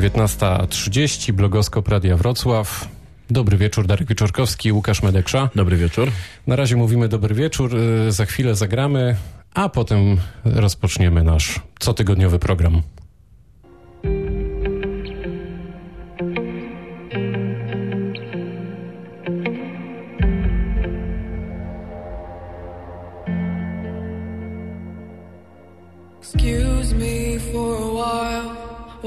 19.30, 0.00 1.32
blogoskop 1.32 1.88
Radia 1.88 2.16
Wrocław. 2.16 2.88
Dobry 3.30 3.56
wieczór, 3.56 3.86
Darek 3.86 4.08
Wieczorkowski, 4.08 4.72
Łukasz 4.72 5.02
Medeksza. 5.02 5.50
Dobry 5.54 5.76
wieczór. 5.76 6.10
Na 6.46 6.56
razie 6.56 6.76
mówimy 6.76 7.08
dobry 7.08 7.34
wieczór, 7.34 7.76
y, 7.76 8.12
za 8.12 8.26
chwilę 8.26 8.54
zagramy, 8.54 9.16
a 9.54 9.68
potem 9.68 10.16
rozpoczniemy 10.44 11.22
nasz 11.22 11.60
cotygodniowy 11.78 12.38
program. 12.38 12.82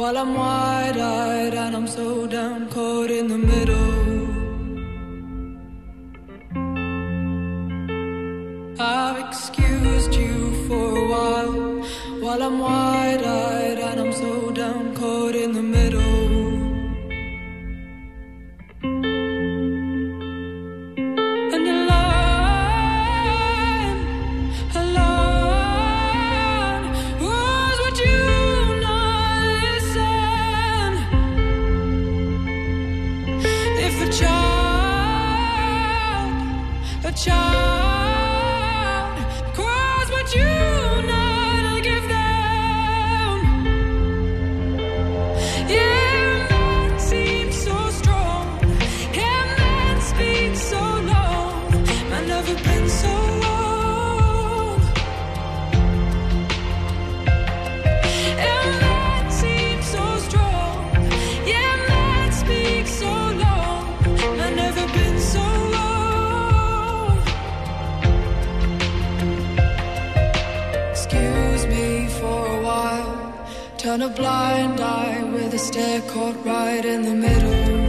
While 0.05 0.17
I'm 0.19 0.35
wide 0.35 0.97
eyed 0.99 1.55
and 1.55 1.75
I'm 1.75 1.87
so 1.87 2.27
down 2.27 2.69
caught 2.69 3.09
in 3.09 3.27
the 3.27 3.39
middle. 3.39 3.93
I've 8.79 9.19
excused 9.27 10.13
you 10.13 10.35
for 10.67 10.85
a 11.03 11.07
while 11.13 11.53
while 12.23 12.43
I'm 12.47 12.59
wide 12.59 13.23
eyed 13.23 13.79
and 13.79 13.99
I'm 14.01 14.13
so 14.13 14.51
down 14.51 14.95
caught 14.95 15.33
in 15.33 15.53
the 15.53 15.63
middle. 15.63 16.14
Turn 73.85 74.01
a 74.01 74.09
blind 74.09 74.81
eye 74.81 75.23
with 75.31 75.53
a 75.53 75.59
stare 75.59 76.01
caught 76.09 76.43
right 76.43 76.83
in 76.83 77.03
the 77.03 77.13
middle. 77.13 77.84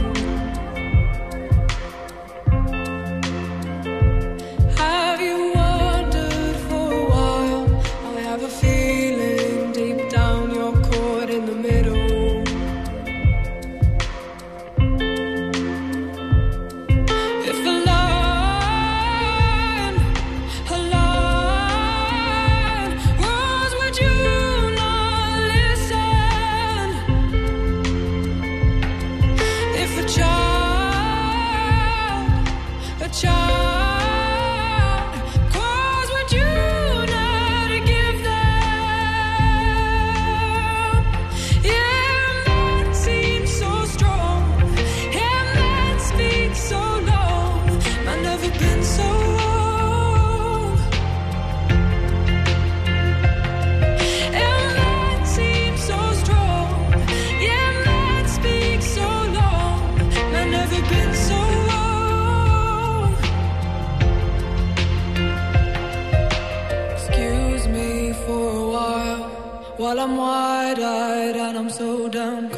I'm 70.07 70.15
wide 70.15 70.79
eyed 70.79 71.35
and 71.35 71.57
I'm 71.57 71.69
so 71.69 72.07
down 72.07 72.49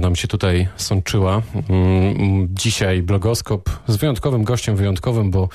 Nam 0.00 0.16
się 0.16 0.28
tutaj 0.28 0.68
sączyła. 0.76 1.42
Mm, 1.68 2.48
Dzisiaj 2.50 3.02
blogoskop 3.02 3.70
z 3.88 3.96
wyjątkowym 3.96 4.44
gościem, 4.44 4.76
wyjątkowym, 4.76 5.30
bo 5.30 5.48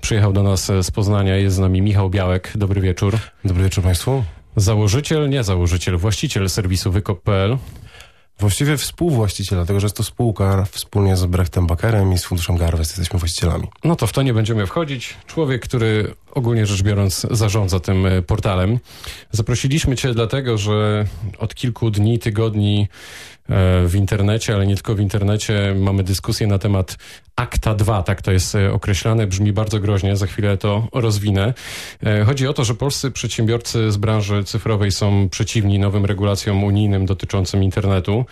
przyjechał 0.00 0.32
do 0.32 0.42
nas 0.42 0.66
z 0.82 0.90
Poznania. 0.90 1.36
Jest 1.36 1.56
z 1.56 1.58
nami 1.58 1.82
Michał 1.82 2.10
Białek. 2.10 2.52
Dobry 2.54 2.80
wieczór. 2.80 3.18
Dobry 3.44 3.62
wieczór 3.64 3.84
Państwu. 3.84 4.24
Założyciel, 4.56 5.28
nie 5.30 5.44
założyciel, 5.44 5.96
właściciel 5.96 6.50
serwisu 6.50 6.92
wykop.pl. 6.92 7.58
Właściwie 8.38 8.76
współwłaściciel, 8.76 9.58
dlatego 9.58 9.80
że 9.80 9.84
jest 9.84 9.96
to 9.96 10.04
spółka 10.04 10.64
wspólnie 10.70 11.16
z 11.16 11.26
Brechtem 11.26 11.66
Bakerem 11.66 12.12
i 12.12 12.18
z 12.18 12.24
Funduszem 12.24 12.56
Garwest 12.56 12.90
jesteśmy 12.90 13.18
właścicielami. 13.18 13.68
No 13.84 13.96
to 13.96 14.06
w 14.06 14.12
to 14.12 14.22
nie 14.22 14.34
będziemy 14.34 14.66
wchodzić. 14.66 15.14
Człowiek, 15.26 15.62
który 15.62 16.14
ogólnie 16.34 16.66
rzecz 16.66 16.82
biorąc 16.82 17.26
zarządza 17.30 17.80
tym 17.80 18.06
e, 18.06 18.22
portalem. 18.22 18.78
Zaprosiliśmy 19.30 19.96
Cię 19.96 20.14
dlatego, 20.14 20.58
że 20.58 21.06
od 21.38 21.54
kilku 21.54 21.90
dni, 21.90 22.18
tygodni 22.18 22.88
w 23.86 23.92
internecie, 23.94 24.54
ale 24.54 24.66
nie 24.66 24.74
tylko 24.74 24.94
w 24.94 25.00
internecie. 25.00 25.74
Mamy 25.78 26.02
dyskusję 26.02 26.46
na 26.46 26.58
temat 26.58 26.96
Akta 27.36 27.74
2, 27.74 28.02
tak 28.02 28.22
to 28.22 28.32
jest 28.32 28.54
e, 28.54 28.72
określane, 28.72 29.26
brzmi 29.26 29.52
bardzo 29.52 29.80
groźnie, 29.80 30.16
za 30.16 30.26
chwilę 30.26 30.56
to 30.56 30.88
rozwinę. 30.92 31.54
E, 32.06 32.24
Chodzi 32.24 32.48
o 32.48 32.52
to, 32.52 32.64
że 32.64 32.74
polscy 32.74 33.10
przedsiębiorcy 33.10 33.92
z 33.92 33.96
branży 33.96 34.44
cyfrowej 34.44 34.92
są 34.92 35.28
przeciwni 35.28 35.78
nowym 35.78 36.04
regulacjom 36.04 36.64
unijnym 36.64 37.06
dotyczącym 37.06 37.62
internetu. 37.62 38.24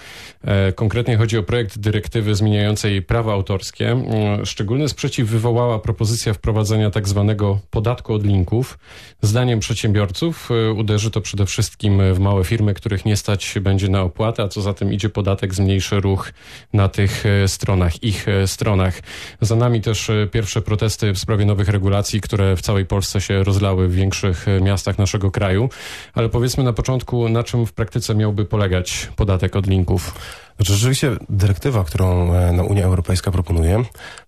E, 0.45 0.73
Konkretnie 0.73 1.17
chodzi 1.17 1.39
o 1.39 1.43
projekt 1.43 1.79
dyrektywy 1.79 2.35
zmieniającej 2.35 3.03
prawa 3.03 3.33
autorskie. 3.33 4.03
Szczególny 4.45 4.89
sprzeciw 4.89 5.29
wywołała 5.29 5.79
propozycja 5.79 6.35
wprowadzenia 6.35 6.91
tak 6.91 7.09
zwanego 7.09 7.59
podatku 7.71 8.15
od 8.15 8.27
linków. 8.27 8.79
Zdaniem 9.23 9.61
przedsiębiorców 9.61 10.49
e, 10.51 10.73
uderzy 10.73 11.11
to 11.11 11.21
przede 11.21 11.47
wszystkim 11.47 12.15
w 12.15 12.19
małe 12.19 12.45
firmy, 12.45 12.75
których 12.75 13.05
nie 13.05 13.17
stać 13.17 13.55
będzie 13.61 13.89
na 13.89 14.03
opłatę, 14.03 14.43
a 14.43 14.49
co 14.49 14.63
za 14.63 14.75
tym 14.75 14.93
idzie 14.93 15.00
podatek 15.09 15.55
zmniejszy 15.55 16.01
ruch 16.01 16.33
na 16.73 16.89
tych 16.89 17.27
e, 17.27 17.49
stronach, 17.49 18.03
ich 18.03 18.29
e, 18.29 18.47
stronach. 18.47 19.01
Za 19.41 19.57
nami 19.57 19.81
też 19.81 20.11
e, 20.11 20.27
pierwsze 20.27 20.63
protesty 20.63 21.13
w 21.13 21.19
sprawie 21.19 21.45
nowych 21.45 21.69
regulacji, 21.69 22.21
które 22.21 22.57
w 22.57 22.63
całej 22.63 22.87
Polsce 22.87 23.21
się 23.21 23.45
rozlały 23.45 23.89
w 23.89 23.95
większych 23.95 24.47
miastach 24.61 24.99
naszego 24.99 25.31
kraju. 25.31 25.69
Ale 26.15 26.29
powiedzmy 26.29 26.65
na 26.65 26.73
początku, 26.73 27.29
na 27.29 27.43
czym 27.43 27.67
w 27.67 27.73
praktyce 27.73 28.15
miałby 28.15 28.45
polegać 28.45 29.09
podatek 29.17 29.57
od 29.57 29.67
linków? 29.67 30.15
Znaczy, 30.57 30.73
rzeczywiście 30.73 31.17
dyrektywa, 31.29 31.85
którą 31.85 32.33
no, 32.53 32.65
Unia 32.65 32.85
Europejska 32.85 33.31
proponuje, 33.31 33.85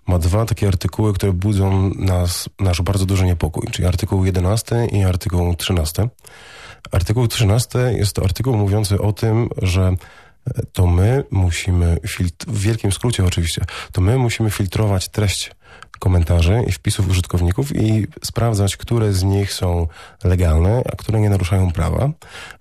ma 0.06 0.18
dwa 0.18 0.44
takie 0.44 0.68
artykuły, 0.68 1.12
które 1.12 1.32
budzą 1.32 1.90
nas, 1.94 2.48
nasz 2.60 2.82
bardzo 2.82 3.06
duży 3.06 3.26
niepokój, 3.26 3.66
czyli 3.70 3.88
artykuł 3.88 4.24
11 4.24 4.86
i 4.92 5.04
artykuł 5.04 5.54
13. 5.54 6.08
Artykuł 6.92 7.28
13 7.28 7.78
jest 7.78 8.16
to 8.16 8.22
artykuł 8.24 8.56
mówiący 8.56 9.00
o 9.00 9.12
tym, 9.12 9.48
że 9.62 9.94
to 10.72 10.86
my 10.86 11.24
musimy, 11.30 11.98
w 12.46 12.58
wielkim 12.58 12.92
skrócie 12.92 13.24
oczywiście, 13.24 13.64
to 13.92 14.00
my 14.00 14.18
musimy 14.18 14.50
filtrować 14.50 15.08
treść 15.08 15.50
komentarzy 15.98 16.64
i 16.68 16.72
wpisów 16.72 17.08
użytkowników 17.08 17.76
i 17.76 18.06
sprawdzać, 18.24 18.76
które 18.76 19.12
z 19.12 19.22
nich 19.22 19.52
są 19.52 19.86
legalne, 20.24 20.82
a 20.92 20.96
które 20.96 21.20
nie 21.20 21.30
naruszają 21.30 21.72
prawa. 21.72 22.10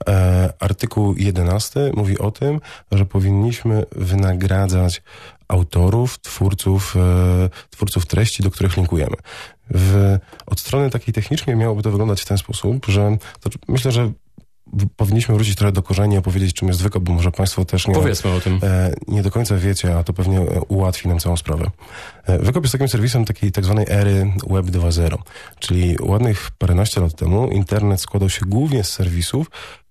E, 0.07 0.54
artykuł 0.60 1.16
11 1.18 1.92
mówi 1.94 2.19
o 2.19 2.31
tym, 2.31 2.62
że 2.92 3.06
powinniśmy 3.06 3.86
wynagradzać 3.92 5.01
autorów, 5.48 6.19
twórców, 6.19 6.95
e, 6.95 7.50
twórców 7.69 8.06
treści, 8.06 8.44
do 8.44 8.51
których 8.51 8.78
linkujemy. 8.78 9.16
W, 9.69 10.18
od 10.45 10.60
strony 10.60 10.89
takiej 10.89 11.13
technicznej 11.13 11.56
miałoby 11.56 11.83
to 11.83 11.92
wyglądać 11.92 12.22
w 12.22 12.25
ten 12.25 12.38
sposób, 12.38 12.86
że 12.86 13.18
to, 13.39 13.50
myślę, 13.68 13.92
że 13.92 14.12
powinniśmy 14.97 15.35
wrócić 15.35 15.56
trochę 15.56 15.71
do 15.71 15.83
korzeni 15.83 16.15
i 16.15 16.18
opowiedzieć, 16.18 16.53
czym 16.53 16.68
jest 16.68 16.83
wykop, 16.83 17.03
bo 17.03 17.13
może 17.13 17.31
Państwo 17.31 17.65
też 17.65 17.88
nie, 17.88 17.94
Powiedzmy 17.94 18.31
o 18.31 18.39
tym. 18.39 18.59
e, 18.63 18.94
nie 19.07 19.23
do 19.23 19.31
końca 19.31 19.57
wiecie, 19.57 19.97
a 19.97 20.03
to 20.03 20.13
pewnie 20.13 20.39
e, 20.39 20.62
ułatwi 20.68 21.07
nam 21.07 21.19
całą 21.19 21.38
sprawę. 21.38 21.71
E, 22.25 22.39
Wykop 22.39 22.63
jest 22.63 22.71
takim 22.71 22.88
serwisem 22.88 23.25
takiej 23.25 23.51
tak 23.51 23.65
zwanej 23.65 23.85
ery 23.89 24.33
Web 24.50 24.65
2.0, 24.65 25.18
czyli 25.59 25.97
ładnych 26.01 26.51
paręnaście 26.57 27.01
lat 27.01 27.15
temu 27.15 27.47
internet 27.47 28.01
składał 28.01 28.29
się 28.29 28.45
głównie 28.45 28.83
z 28.83 28.89
serwisów, 28.89 29.47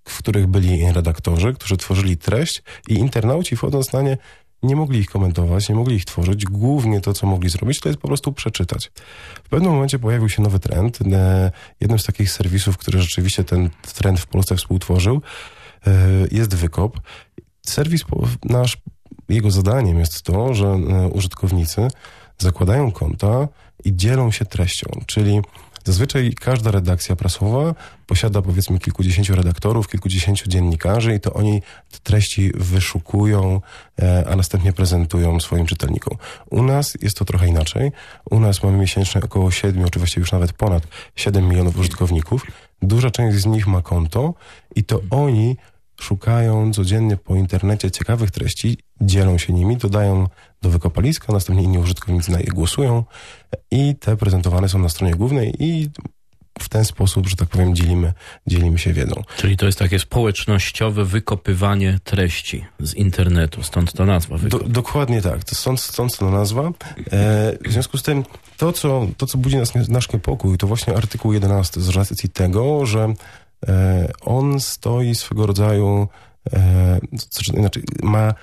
w 0.09 0.19
których 0.19 0.47
byli 0.47 0.93
redaktorzy, 0.93 1.55
którzy 1.55 1.77
tworzyli 1.77 2.17
treść 2.17 2.62
i 2.88 2.94
internauci 2.94 3.56
wchodząc 3.56 3.93
na 3.93 4.03
nie 4.03 4.19
nie 4.62 4.77
mogli 4.77 5.01
ich 5.01 5.11
komentować, 5.11 5.69
nie 5.69 5.75
mogli 5.75 5.97
ich 5.97 6.05
tworzyć. 6.05 6.45
Głównie 6.45 7.01
to, 7.01 7.15
co 7.15 7.27
mogli 7.27 7.51
zrobić, 7.51 7.81
to 7.81 7.89
jest 7.89 8.01
po 8.01 8.09
prostu 8.09 8.33
przeczytać. 8.33 8.91
W 9.45 9.49
pewnym 9.49 9.73
momencie 9.73 9.99
pojawił 9.99 10.29
się 10.29 10.43
nowy 10.43 10.59
trend. 10.59 10.99
E, 11.12 11.53
Jednym 11.81 11.99
z 11.99 12.05
takich 12.05 12.31
serwisów, 12.31 12.79
który 12.79 13.01
rzeczywiście 13.01 13.45
ten 13.45 13.71
trend 13.95 14.21
w 14.21 14.27
Polsce 14.27 14.57
współtworzył, 14.57 15.23
e, 15.87 15.93
jest 16.31 16.55
Wykop. 16.55 17.01
Serwis 17.67 18.05
nasz, 18.45 18.79
jego 19.29 19.51
zadaniem 19.51 19.99
jest 19.99 20.23
to, 20.23 20.55
że 20.55 20.67
e, 20.67 21.09
użytkownicy 21.09 21.89
zakładają 22.39 22.93
konta 22.93 23.49
i 23.85 23.97
dzielą 23.97 24.31
się 24.31 24.45
treścią, 24.45 25.01
czyli 25.06 25.41
Zazwyczaj 25.91 26.33
każda 26.41 26.71
redakcja 26.71 27.17
prasowa 27.17 27.75
posiada 28.07 28.43
powiedzmy 28.43 28.79
kilkudziesięciu 28.79 29.35
redaktorów, 29.35 29.89
kilkudziesięciu 29.89 30.49
dziennikarzy 30.49 31.15
i 31.15 31.21
to 31.21 31.33
oni 31.33 31.63
te 31.91 31.99
treści 32.03 32.53
wyszukują, 32.55 33.61
e, 34.03 34.25
a 34.29 34.37
następnie 34.37 34.73
prezentują 34.73 35.41
swoim 35.41 35.67
czytelnikom. 35.67 36.19
U 36.51 36.63
nas 36.63 36.99
jest 37.03 37.17
to 37.17 37.25
trochę 37.25 37.47
inaczej. 37.47 37.93
U 38.31 38.41
nas 38.41 38.63
mamy 38.63 38.79
miesięcznie 38.79 39.21
około 39.25 39.51
7, 39.51 39.91
czy 39.91 39.99
właściwie 39.99 40.21
już 40.21 40.33
nawet 40.33 40.53
ponad 40.53 40.83
7 41.17 41.49
milionów 41.49 41.79
użytkowników. 41.79 42.47
Duża 42.83 43.11
część 43.11 43.39
z 43.39 43.47
nich 43.47 43.67
ma 43.67 43.83
konto 43.83 44.35
i 44.77 44.85
to 44.85 45.01
oni 45.11 45.57
szukają 46.01 46.73
codziennie 46.73 47.17
po 47.17 47.37
internecie 47.37 47.91
ciekawych 47.91 48.31
treści, 48.31 48.79
dzielą 49.00 49.38
się 49.38 49.52
nimi, 49.52 49.76
dodają 49.76 50.26
do 50.62 50.70
wykopaliska, 50.70 51.32
następnie 51.32 51.64
inni 51.64 51.79
użytkownicy 51.79 52.32
na 52.32 52.41
je 52.41 52.47
głosują 52.47 53.05
i 53.70 53.97
te 53.97 54.17
prezentowane 54.17 54.69
są 54.69 54.79
na 54.79 54.88
stronie 54.88 55.14
głównej 55.14 55.55
i 55.58 55.91
w 56.61 56.69
ten 56.69 56.85
sposób, 56.85 57.29
że 57.29 57.37
tak 57.37 57.49
powiem, 57.49 57.75
dzielimy, 57.75 58.12
dzielimy 58.47 58.79
się 58.79 58.93
wiedzą. 58.93 59.23
Czyli 59.37 59.56
to 59.56 59.67
jest 59.67 59.79
takie 59.79 59.99
społecznościowe 59.99 61.05
wykopywanie 61.05 61.99
treści 62.05 62.64
z 62.81 62.94
internetu, 62.94 63.62
stąd 63.62 63.93
ta 63.93 64.05
nazwa 64.05 64.38
Do, 64.38 64.58
dokładnie 64.58 65.23
tak, 65.23 65.44
to 65.44 65.55
stąd, 65.55 65.81
stąd 65.81 66.19
ta 66.19 66.31
nazwa. 66.31 66.62
E, 66.62 66.73
w 67.64 67.73
związku 67.73 67.99
z 67.99 68.03
tym, 68.03 68.25
to 68.56 68.73
co, 68.73 69.06
to, 69.17 69.26
co 69.26 69.38
budzi 69.38 69.56
nas, 69.56 69.75
nasz 69.88 70.12
niepokój, 70.12 70.58
to 70.58 70.67
właśnie 70.67 70.96
artykuł 70.96 71.32
11 71.32 71.81
z 71.81 71.88
racji 71.88 72.29
tego, 72.29 72.87
że 72.87 73.14
e, 73.69 74.08
on 74.20 74.61
stoi 74.61 75.14
swego 75.14 75.46
rodzaju, 75.46 76.08
e, 76.53 77.00
znaczy 77.61 77.82
ma 78.03 78.35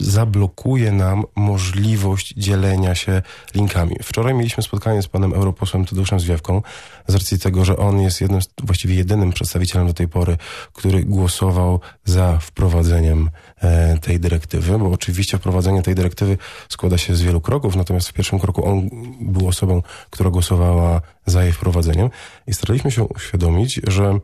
zablokuje 0.00 0.92
nam 0.92 1.24
możliwość 1.36 2.34
dzielenia 2.36 2.94
się 2.94 3.22
linkami. 3.54 3.96
Wczoraj 4.02 4.34
mieliśmy 4.34 4.62
spotkanie 4.62 5.02
z 5.02 5.08
panem 5.08 5.34
europosłem 5.34 5.84
Tadeuszem 5.84 6.20
Zwiewką 6.20 6.62
z 7.06 7.14
racji 7.14 7.38
tego, 7.38 7.64
że 7.64 7.76
on 7.76 8.00
jest 8.00 8.20
jednym, 8.20 8.40
właściwie 8.62 8.94
jedynym 8.94 9.32
przedstawicielem 9.32 9.86
do 9.86 9.94
tej 9.94 10.08
pory, 10.08 10.36
który 10.72 11.04
głosował 11.04 11.80
za 12.04 12.38
wprowadzeniem 12.38 13.30
e, 13.58 13.98
tej 13.98 14.20
dyrektywy, 14.20 14.78
bo 14.78 14.90
oczywiście 14.90 15.38
wprowadzenie 15.38 15.82
tej 15.82 15.94
dyrektywy 15.94 16.38
składa 16.68 16.98
się 16.98 17.16
z 17.16 17.22
wielu 17.22 17.40
kroków, 17.40 17.76
natomiast 17.76 18.08
w 18.08 18.12
pierwszym 18.12 18.38
kroku 18.38 18.66
on 18.66 18.88
był 19.20 19.48
osobą, 19.48 19.82
która 20.10 20.30
głosowała 20.30 21.00
za 21.26 21.44
jej 21.44 21.52
wprowadzeniem 21.52 22.10
i 22.46 22.54
staraliśmy 22.54 22.90
się 22.90 23.04
uświadomić, 23.04 23.80
że 23.86 24.18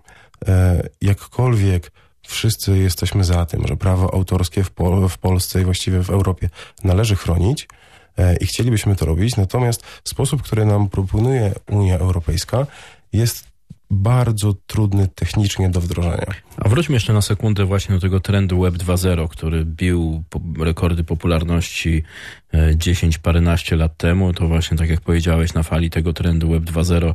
e, 0.48 0.82
jakkolwiek 1.00 1.92
wszyscy 2.26 2.78
jesteśmy 2.78 3.24
za 3.24 3.46
tym, 3.46 3.66
że 3.66 3.76
prawo 3.76 4.14
autorskie 4.14 4.64
w, 4.64 4.70
Pol 4.70 5.08
w 5.08 5.18
Polsce 5.18 5.60
i 5.60 5.64
właściwie 5.64 6.02
w 6.02 6.10
Europie 6.10 6.50
należy 6.84 7.16
chronić 7.16 7.68
e, 8.18 8.36
i 8.36 8.46
chcielibyśmy 8.46 8.96
to 8.96 9.06
robić, 9.06 9.36
natomiast 9.36 9.84
sposób, 10.04 10.42
który 10.42 10.64
nam 10.64 10.88
proponuje 10.88 11.54
Unia 11.70 11.98
Europejska 11.98 12.66
jest 13.12 13.52
bardzo 13.92 14.54
trudny 14.66 15.08
technicznie 15.08 15.70
do 15.70 15.80
wdrożenia. 15.80 16.26
A 16.56 16.68
wróćmy 16.68 16.94
jeszcze 16.94 17.12
na 17.12 17.22
sekundę 17.22 17.64
właśnie 17.64 17.94
do 17.94 18.00
tego 18.00 18.20
trendu 18.20 18.60
Web 18.60 18.74
2.0, 18.74 19.28
który 19.28 19.64
bił 19.64 20.24
rekordy 20.58 21.04
popularności 21.04 22.02
e, 22.52 22.76
10 22.76 23.18
paręnaście 23.18 23.76
lat 23.76 23.96
temu. 23.96 24.32
To 24.32 24.48
właśnie, 24.48 24.76
tak 24.76 24.88
jak 24.88 25.00
powiedziałeś, 25.00 25.54
na 25.54 25.62
fali 25.62 25.90
tego 25.90 26.12
trendu 26.12 26.48
Web 26.50 26.62
2.0 26.62 27.10
e, 27.10 27.14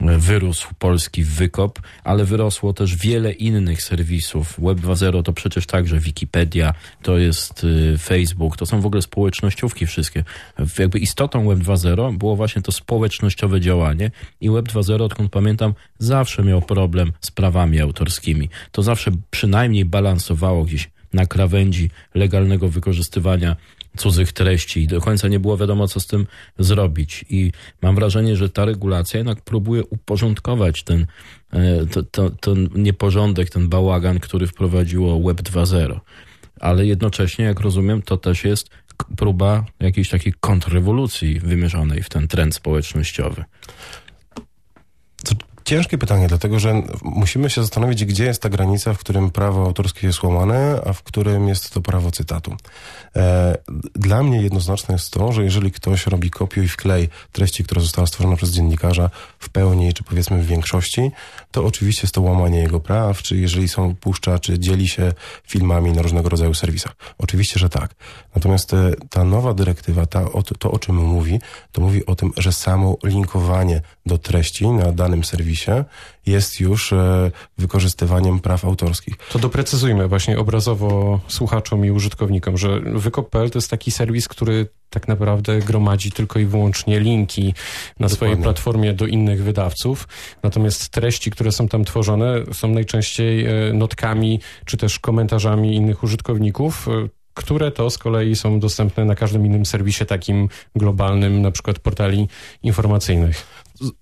wyrósł 0.00 0.68
polski 0.78 1.24
wykop, 1.24 1.78
ale 2.04 2.24
wyrosło 2.24 2.72
też 2.72 2.96
wiele 2.96 3.32
innych 3.32 3.82
serwisów. 3.82 4.54
Web 4.58 4.78
2.0 4.78 5.22
to 5.22 5.32
przecież 5.32 5.66
także 5.66 5.98
Wikipedia, 5.98 6.74
to 7.02 7.18
jest 7.18 7.64
y, 7.64 7.98
Facebook, 7.98 8.56
to 8.56 8.66
są 8.66 8.80
w 8.80 8.86
ogóle 8.86 9.02
społecznościówki 9.02 9.86
wszystkie. 9.86 10.24
Jakby 10.78 10.98
istotą 10.98 11.48
Web 11.48 11.58
2.0 11.58 12.18
było 12.18 12.36
właśnie 12.36 12.62
to 12.62 12.72
społecznościowe 12.72 13.60
działanie 13.60 14.10
i 14.40 14.50
Web 14.50 14.68
2.0, 14.68 15.02
odkąd 15.02 15.32
pamiętam, 15.32 15.74
zawsze 15.98 16.42
miał 16.42 16.62
problem 16.62 17.12
z 17.20 17.30
prawami 17.30 17.80
autorskimi. 17.80 18.48
To 18.72 18.82
zawsze 18.82 19.10
przynajmniej 19.30 19.84
balansowało 19.84 20.64
gdzieś 20.64 20.90
na 21.12 21.26
krawędzi 21.26 21.90
legalnego 22.14 22.68
wykorzystywania 22.68 23.56
cudzych 24.00 24.32
treści 24.32 24.82
i 24.82 24.86
do 24.86 25.00
końca 25.00 25.28
nie 25.28 25.40
było 25.40 25.56
wiadomo, 25.56 25.88
co 25.88 26.00
z 26.00 26.06
tym 26.06 26.26
zrobić. 26.58 27.24
I 27.30 27.52
mam 27.82 27.94
wrażenie, 27.94 28.36
że 28.36 28.50
ta 28.50 28.64
regulacja 28.64 29.18
jednak 29.18 29.40
próbuje 29.40 29.84
uporządkować 29.84 30.82
ten, 30.82 31.06
e, 31.52 31.86
to, 31.86 32.02
to, 32.02 32.30
ten 32.30 32.68
nieporządek, 32.74 33.50
ten 33.50 33.68
bałagan, 33.68 34.20
który 34.20 34.46
wprowadziło 34.46 35.20
Web 35.20 35.42
2.0. 35.42 36.00
Ale 36.60 36.86
jednocześnie, 36.86 37.44
jak 37.44 37.60
rozumiem, 37.60 38.02
to 38.02 38.16
też 38.16 38.44
jest 38.44 38.70
próba 39.16 39.64
jakiejś 39.80 40.08
takiej 40.08 40.32
kontrrewolucji 40.40 41.40
wymierzonej 41.40 42.02
w 42.02 42.08
ten 42.08 42.28
trend 42.28 42.54
społecznościowy. 42.54 43.44
Ciężkie 45.64 45.98
pytanie, 45.98 46.28
dlatego 46.28 46.58
że 46.58 46.82
musimy 47.02 47.50
się 47.50 47.62
zastanowić, 47.62 48.04
gdzie 48.04 48.24
jest 48.24 48.42
ta 48.42 48.48
granica, 48.48 48.94
w 48.94 48.98
którym 48.98 49.30
prawo 49.30 49.64
autorskie 49.64 50.06
jest 50.06 50.22
łamane, 50.22 50.80
a 50.86 50.92
w 50.92 51.02
którym 51.02 51.48
jest 51.48 51.74
to 51.74 51.80
prawo 51.80 52.10
cytatu. 52.10 52.56
E, 53.16 53.56
dla 53.94 54.22
mnie 54.22 54.42
jednoznaczne 54.42 54.94
jest 54.94 55.10
to, 55.10 55.32
że 55.32 55.44
jeżeli 55.44 55.72
ktoś 55.72 56.06
robi 56.06 56.30
kopiuj 56.30 56.64
i 56.64 56.68
wklej 56.68 57.08
treści, 57.32 57.64
która 57.64 57.80
została 57.80 58.06
stworzona 58.06 58.36
przez 58.36 58.50
dziennikarza 58.50 59.10
w 59.38 59.48
pełni, 59.48 59.94
czy 59.94 60.04
powiedzmy 60.04 60.42
w 60.42 60.46
większości, 60.46 61.10
to 61.50 61.64
oczywiście 61.64 62.02
jest 62.02 62.14
to 62.14 62.20
łamanie 62.20 62.58
jego 62.58 62.80
praw, 62.80 63.22
czy 63.22 63.36
jeżeli 63.36 63.68
są 63.68 63.94
puszcza, 63.94 64.38
czy 64.38 64.58
dzieli 64.58 64.88
się 64.88 65.12
filmami 65.46 65.92
na 65.92 66.02
różnego 66.02 66.28
rodzaju 66.28 66.54
serwisach. 66.54 66.96
Oczywiście, 67.18 67.60
że 67.60 67.68
tak. 67.68 67.94
Natomiast 68.34 68.74
e, 68.74 68.92
ta 69.10 69.24
nowa 69.24 69.54
dyrektywa, 69.54 70.06
ta, 70.06 70.24
to 70.58 70.70
o 70.70 70.78
czym 70.78 70.96
mówi, 70.96 71.40
to 71.72 71.80
mówi 71.80 72.06
o 72.06 72.14
tym, 72.14 72.32
że 72.36 72.52
samo 72.52 72.96
linkowanie 73.04 73.80
do 74.06 74.18
treści 74.18 74.68
na 74.68 74.92
danym 74.92 75.24
serwisie 75.24 75.59
jest 76.26 76.60
już 76.60 76.92
e, 76.92 77.30
wykorzystywaniem 77.58 78.40
praw 78.40 78.64
autorskich. 78.64 79.14
To 79.32 79.38
doprecyzujmy 79.38 80.08
właśnie 80.08 80.38
obrazowo 80.38 81.20
słuchaczom 81.28 81.84
i 81.84 81.90
użytkownikom, 81.90 82.58
że 82.58 82.80
wykop.pl 82.80 83.50
to 83.50 83.58
jest 83.58 83.70
taki 83.70 83.90
serwis, 83.90 84.28
który 84.28 84.66
tak 84.90 85.08
naprawdę 85.08 85.58
gromadzi 85.58 86.12
tylko 86.12 86.38
i 86.38 86.44
wyłącznie 86.44 87.00
linki 87.00 87.54
na 88.00 88.08
swojej 88.08 88.32
Dokładnie. 88.34 88.44
platformie 88.44 88.92
do 88.94 89.06
innych 89.06 89.42
wydawców. 89.42 90.08
Natomiast 90.42 90.88
treści, 90.88 91.30
które 91.30 91.52
są 91.52 91.68
tam 91.68 91.84
tworzone, 91.84 92.34
są 92.52 92.68
najczęściej 92.68 93.46
e, 93.46 93.72
notkami 93.72 94.40
czy 94.64 94.76
też 94.76 94.98
komentarzami 94.98 95.74
innych 95.76 96.02
użytkowników. 96.02 96.88
e, 96.88 97.08
Które 97.34 97.70
to 97.70 97.90
z 97.90 97.98
kolei 97.98 98.36
są 98.36 98.60
dostępne 98.60 99.04
na 99.04 99.14
każdym 99.14 99.46
innym 99.46 99.66
serwisie 99.66 100.06
takim 100.06 100.48
globalnym, 100.76 101.42
na 101.42 101.50
przykład 101.50 101.78
portali 101.78 102.28
informacyjnych. 102.62 103.46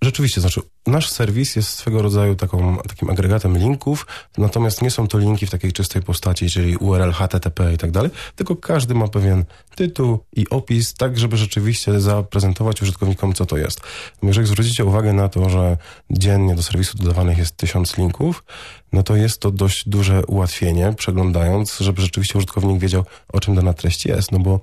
Rzeczywiście, 0.02 0.40
znaczy 0.40 0.61
nasz 0.87 1.11
serwis 1.11 1.56
jest 1.56 1.70
swego 1.70 2.02
rodzaju 2.02 2.35
taką, 2.35 2.76
takim 2.88 3.11
agregatem 3.11 3.58
linków, 3.58 4.06
natomiast 4.38 4.82
nie 4.82 4.90
są 4.90 5.08
to 5.08 5.18
linki 5.18 5.47
w 5.47 5.50
takiej 5.50 5.73
czystej 5.73 6.02
postaci, 6.02 6.50
czyli 6.50 6.76
URL, 6.76 7.12
HTTP 7.12 7.75
i 7.75 7.78
tak 7.78 7.90
dalej, 7.90 8.11
tylko 8.37 8.56
każdy 8.56 8.94
ma 8.94 9.08
pewien 9.08 9.44
tytuł 9.75 10.18
i 10.37 10.49
opis, 10.49 10.94
tak 10.94 11.18
żeby 11.18 11.37
rzeczywiście 11.37 12.00
zaprezentować 12.00 12.82
użytkownikom, 12.82 13.32
co 13.32 13.47
to 13.47 13.56
jest. 13.56 13.80
Jeżeli 14.23 14.47
zwrócicie 14.47 14.85
uwagę 14.85 15.12
na 15.12 15.28
to, 15.28 15.50
że 15.50 15.76
dziennie 16.11 16.54
do 16.54 16.62
serwisu 16.62 16.99
dodawanych 16.99 17.38
jest 17.38 17.56
tysiąc 17.56 17.99
linków, 17.99 18.44
no 18.92 19.02
to 19.02 19.16
jest 19.16 19.40
to 19.40 19.50
dość 19.50 19.88
duże 19.88 20.26
ułatwienie, 20.26 20.94
przeglądając, 20.97 21.78
żeby 21.78 22.02
rzeczywiście 22.02 22.38
użytkownik 22.38 22.80
wiedział, 22.80 23.04
o 23.32 23.40
czym 23.40 23.54
dana 23.54 23.73
treść 23.73 24.06
jest, 24.06 24.32
no 24.32 24.38
bo 24.38 24.61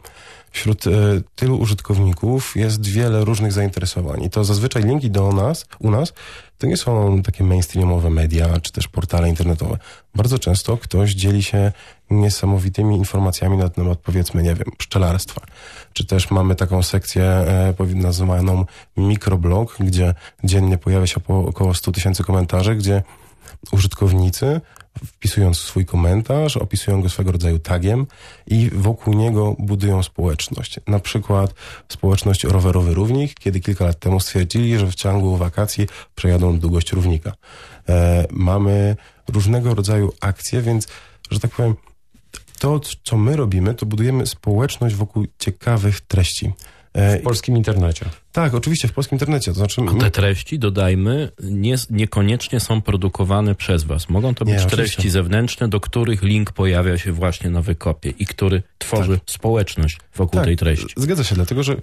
wśród 0.55 0.87
e, 0.87 0.91
tylu 1.35 1.57
użytkowników 1.57 2.55
jest 2.55 2.87
wiele 2.87 3.25
różnych 3.25 3.51
zainteresowań 3.51 4.23
i 4.23 4.29
to 4.29 4.43
zazwyczaj 4.43 4.83
linki 4.83 5.11
do 5.11 5.31
nas, 5.31 5.65
u 5.79 5.91
nas, 5.91 6.13
to 6.57 6.67
nie 6.67 6.77
są 6.77 7.21
takie 7.21 7.43
mainstreamowe 7.43 8.09
media, 8.09 8.59
czy 8.59 8.71
też 8.71 8.87
portale 8.87 9.29
internetowe. 9.29 9.77
Bardzo 10.15 10.39
często 10.39 10.77
ktoś 10.77 11.13
dzieli 11.13 11.43
się 11.43 11.71
niesamowitymi 12.09 12.97
informacjami 12.97 13.57
na 13.57 13.69
temat, 13.69 13.99
powiedzmy, 13.99 14.43
nie 14.43 14.55
wiem, 14.55 14.67
pszczelarstwa. 14.77 15.41
Czy 15.93 16.05
też 16.05 16.31
mamy 16.31 16.55
taką 16.55 16.83
sekcję 16.83 17.23
e, 17.23 17.73
nazywaną 17.95 18.65
mikroblog, 18.97 19.77
gdzie 19.79 20.13
dziennie 20.43 20.77
pojawia 20.77 21.07
się 21.07 21.21
około 21.27 21.73
100 21.73 21.91
tysięcy 21.91 22.23
komentarzy, 22.23 22.75
gdzie 22.75 23.03
użytkownicy 23.71 24.61
wpisując 25.05 25.57
swój 25.57 25.85
komentarz, 25.85 26.57
opisują 26.57 27.01
go 27.01 27.09
swego 27.09 27.31
rodzaju 27.31 27.59
tagiem 27.59 28.07
i 28.47 28.69
wokół 28.73 29.13
niego 29.13 29.55
budują 29.59 30.03
społeczność. 30.03 30.79
Na 30.87 30.99
przykład 30.99 31.53
społeczność 31.89 32.43
rowerowy 32.43 32.93
równik, 32.93 33.33
kiedy 33.33 33.59
kilka 33.59 33.85
lat 33.85 33.99
temu 33.99 34.19
stwierdzili, 34.19 34.79
że 34.79 34.87
w 34.87 34.95
ciągu 34.95 35.37
wakacji 35.37 35.87
przejadą 36.15 36.59
długość 36.59 36.91
równika. 36.91 37.33
E, 37.89 38.25
mamy 38.31 38.95
różnego 39.27 39.73
rodzaju 39.73 40.13
akcje, 40.21 40.61
więc, 40.61 40.87
że 41.31 41.39
tak 41.39 41.51
powiem, 41.51 41.75
to, 42.59 42.79
co 43.03 43.17
my 43.17 43.35
robimy, 43.35 43.73
to 43.73 43.85
budujemy 43.85 44.27
społeczność 44.27 44.95
wokół 44.95 45.25
ciekawych 45.39 46.01
treści. 46.01 46.51
E, 46.95 47.19
W 47.19 47.23
polskim 47.23 47.57
internecie. 47.57 48.05
tak, 48.31 48.53
oczywiście 48.53 48.87
w 48.87 48.93
polskim 48.93 49.15
internecie. 49.15 49.51
To 49.51 49.57
znaczy, 49.57 49.81
A 49.95 49.99
te 49.99 50.11
treści, 50.11 50.59
dodajmy, 50.59 51.31
nie, 51.43 51.75
niekoniecznie 51.89 52.59
są 52.59 52.81
produkowane 52.81 53.55
przez 53.55 53.83
was. 53.83 54.09
Mogą 54.09 54.35
to 54.35 54.45
Nie, 54.45 54.53
być 54.53 54.63
oczywiście. 54.63 54.77
treści 54.95 55.09
zewnętrzne, 55.09 55.67
do 55.67 55.79
których 55.79 56.23
link 56.23 56.51
pojawia 56.51 56.97
się 56.97 57.11
właśnie 57.11 57.49
na 57.49 57.61
wykopie 57.61 58.09
i 58.19 58.25
który 58.25 58.63
tworzy 58.77 59.19
społeczność 59.25 59.97
wokół 60.15 60.41
tej 60.41 60.57
treści. 60.57 60.87
Tak, 60.95 61.03
Zgadza 61.03 61.23
się, 61.23 61.35
dlatego 61.35 61.63
że 61.63 61.75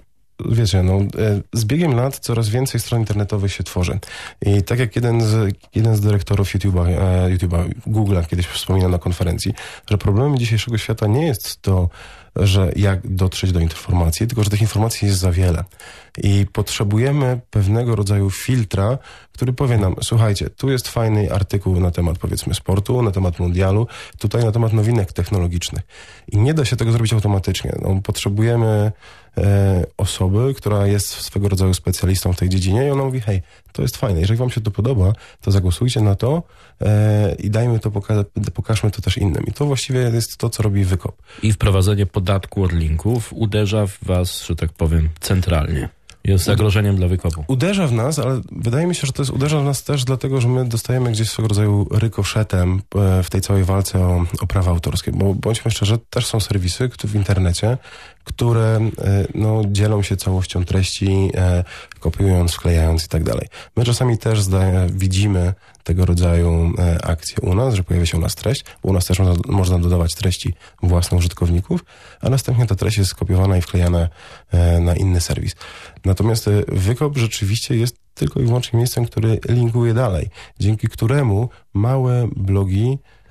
wiecie, 0.49 0.83
no, 0.83 0.93
e, 0.93 1.05
z 1.53 1.65
biegiem 1.65 1.95
lat 1.95 2.19
coraz 2.19 2.49
więcej 2.49 2.79
stron 2.81 2.99
internetowych 2.99 3.53
się 3.53 3.63
tworzy. 3.63 3.99
I 4.45 4.63
tak 4.63 4.79
jak 4.79 4.95
jeden 4.95 5.21
z, 5.21 5.55
jeden 5.75 5.95
z 5.95 6.01
dyrektorów 6.01 6.47
YouTube'a, 6.55 6.87
e, 6.89 7.37
YouTube'a, 7.37 7.69
Google'a 7.87 8.27
kiedyś 8.27 8.45
wspominał 8.47 8.89
na 8.89 8.99
konferencji, 8.99 9.53
że 9.89 9.97
problemem 9.97 10.37
dzisiejszego 10.37 10.77
świata 10.77 11.07
nie 11.07 11.25
jest 11.27 11.61
to, 11.61 11.89
że 12.35 12.71
jak 12.75 13.07
dotrzeć 13.07 13.51
do 13.51 13.59
informacji, 13.59 14.27
tylko 14.27 14.43
że 14.43 14.49
tych 14.49 14.61
informacji 14.61 15.07
jest 15.07 15.19
za 15.19 15.31
wiele. 15.31 15.63
I 16.17 16.45
potrzebujemy 16.53 17.39
pewnego 17.51 17.95
rodzaju 17.95 18.29
filtra, 18.29 18.97
który 19.31 19.53
powie 19.53 19.77
nam, 19.77 19.95
słuchajcie, 20.03 20.49
tu 20.49 20.69
jest 20.69 20.87
fajny 20.87 21.31
artykuł 21.31 21.79
na 21.79 21.91
temat 21.91 22.17
powiedzmy 22.17 22.53
sportu, 22.53 23.01
na 23.01 23.11
temat 23.11 23.39
mundialu, 23.39 23.87
tutaj 24.17 24.45
na 24.45 24.51
temat 24.51 24.73
nowinek 24.73 25.13
technologicznych. 25.13 25.83
I 26.27 26.37
nie 26.37 26.53
da 26.53 26.65
się 26.65 26.75
tego 26.75 26.91
zrobić 26.91 27.13
automatycznie. 27.13 27.71
No, 27.81 28.01
potrzebujemy 28.03 28.91
osoby, 29.97 30.53
która 30.53 30.87
jest 30.87 31.07
swego 31.07 31.49
rodzaju 31.49 31.73
specjalistą 31.73 32.33
w 32.33 32.37
tej 32.37 32.49
dziedzinie 32.49 32.87
i 32.87 32.89
ona 32.89 33.03
mówi, 33.03 33.19
hej, 33.19 33.41
to 33.71 33.81
jest 33.81 33.97
fajne, 33.97 34.19
jeżeli 34.19 34.39
wam 34.39 34.49
się 34.49 34.61
to 34.61 34.71
podoba, 34.71 35.13
to 35.41 35.51
zagłosujcie 35.51 36.01
na 36.01 36.15
to 36.15 36.43
e, 36.81 37.35
i 37.39 37.49
dajmy 37.49 37.79
to, 37.79 37.89
poka- 37.89 38.25
pokażmy 38.53 38.91
to 38.91 39.01
też 39.01 39.17
innym. 39.17 39.45
I 39.45 39.51
to 39.51 39.65
właściwie 39.65 39.99
jest 39.99 40.37
to, 40.37 40.49
co 40.49 40.63
robi 40.63 40.83
Wykop. 40.83 41.21
I 41.43 41.53
wprowadzenie 41.53 42.05
podatku 42.05 42.63
od 42.63 42.73
linków 42.73 43.33
uderza 43.33 43.87
w 43.87 43.97
was, 44.01 44.45
że 44.45 44.55
tak 44.55 44.73
powiem, 44.73 45.09
centralnie. 45.19 45.89
Jest 46.23 46.45
zagrożeniem 46.45 46.95
dla 46.95 47.07
wykopu. 47.07 47.43
Uderza 47.47 47.87
w 47.87 47.91
nas, 47.91 48.19
ale 48.19 48.41
wydaje 48.51 48.87
mi 48.87 48.95
się, 48.95 49.07
że 49.07 49.13
to 49.13 49.21
jest 49.21 49.31
uderza 49.31 49.59
w 49.59 49.63
nas 49.63 49.83
też 49.83 50.03
dlatego, 50.03 50.41
że 50.41 50.47
my 50.47 50.65
dostajemy 50.65 51.11
gdzieś 51.11 51.29
swego 51.29 51.47
rodzaju 51.47 51.87
rykoszetem 51.91 52.81
e, 52.95 53.23
w 53.23 53.29
tej 53.29 53.41
całej 53.41 53.63
walce 53.63 53.99
o, 53.99 54.25
o 54.39 54.47
prawa 54.47 54.71
autorskie. 54.71 55.11
Bo 55.11 55.33
bądźmy 55.33 55.71
szczerzy, 55.71 55.97
też 56.09 56.25
są 56.25 56.39
serwisy 56.39 56.89
które 56.89 57.13
w 57.13 57.15
internecie, 57.15 57.77
które 58.23 58.79
e, 58.97 59.27
no, 59.35 59.61
dzielą 59.67 60.01
się 60.01 60.17
całością 60.17 60.65
treści, 60.65 61.31
e, 61.35 61.63
kopiując, 61.99 62.53
wklejając 62.53 63.05
i 63.05 63.07
tak 63.07 63.23
dalej. 63.23 63.47
My 63.75 63.85
czasami 63.85 64.17
też 64.17 64.41
zda, 64.41 64.61
widzimy 64.87 65.53
tego 65.83 66.05
rodzaju 66.05 66.73
e, 66.77 67.05
akcje 67.05 67.37
u 67.41 67.55
nas, 67.55 67.73
że 67.73 67.83
pojawia 67.83 68.05
się 68.05 68.17
u 68.17 68.21
nas 68.21 68.35
treść, 68.35 68.65
u 68.81 68.93
nas 68.93 69.05
też 69.05 69.19
można, 69.19 69.35
można 69.47 69.79
dodawać 69.79 70.15
treści 70.15 70.53
własnych 70.83 71.19
użytkowników, 71.19 71.85
a 72.21 72.29
następnie 72.29 72.65
ta 72.65 72.75
treść 72.75 72.97
jest 72.97 73.09
skopiowana 73.09 73.57
i 73.57 73.61
wklejana 73.61 74.09
e, 74.51 74.79
na 74.79 74.95
inny 74.95 75.21
serwis. 75.21 75.55
Natomiast 76.05 76.47
e, 76.47 76.51
wykop 76.67 77.17
rzeczywiście 77.17 77.75
jest 77.75 78.03
tylko 78.13 78.39
i 78.39 78.45
wyłącznie 78.45 78.77
miejscem, 78.77 79.05
który 79.05 79.39
linkuje 79.49 79.93
dalej, 79.93 80.29
dzięki 80.59 80.87
któremu 80.87 81.49
małe 81.73 82.27
blogi, 82.35 82.97
e, 82.97 83.22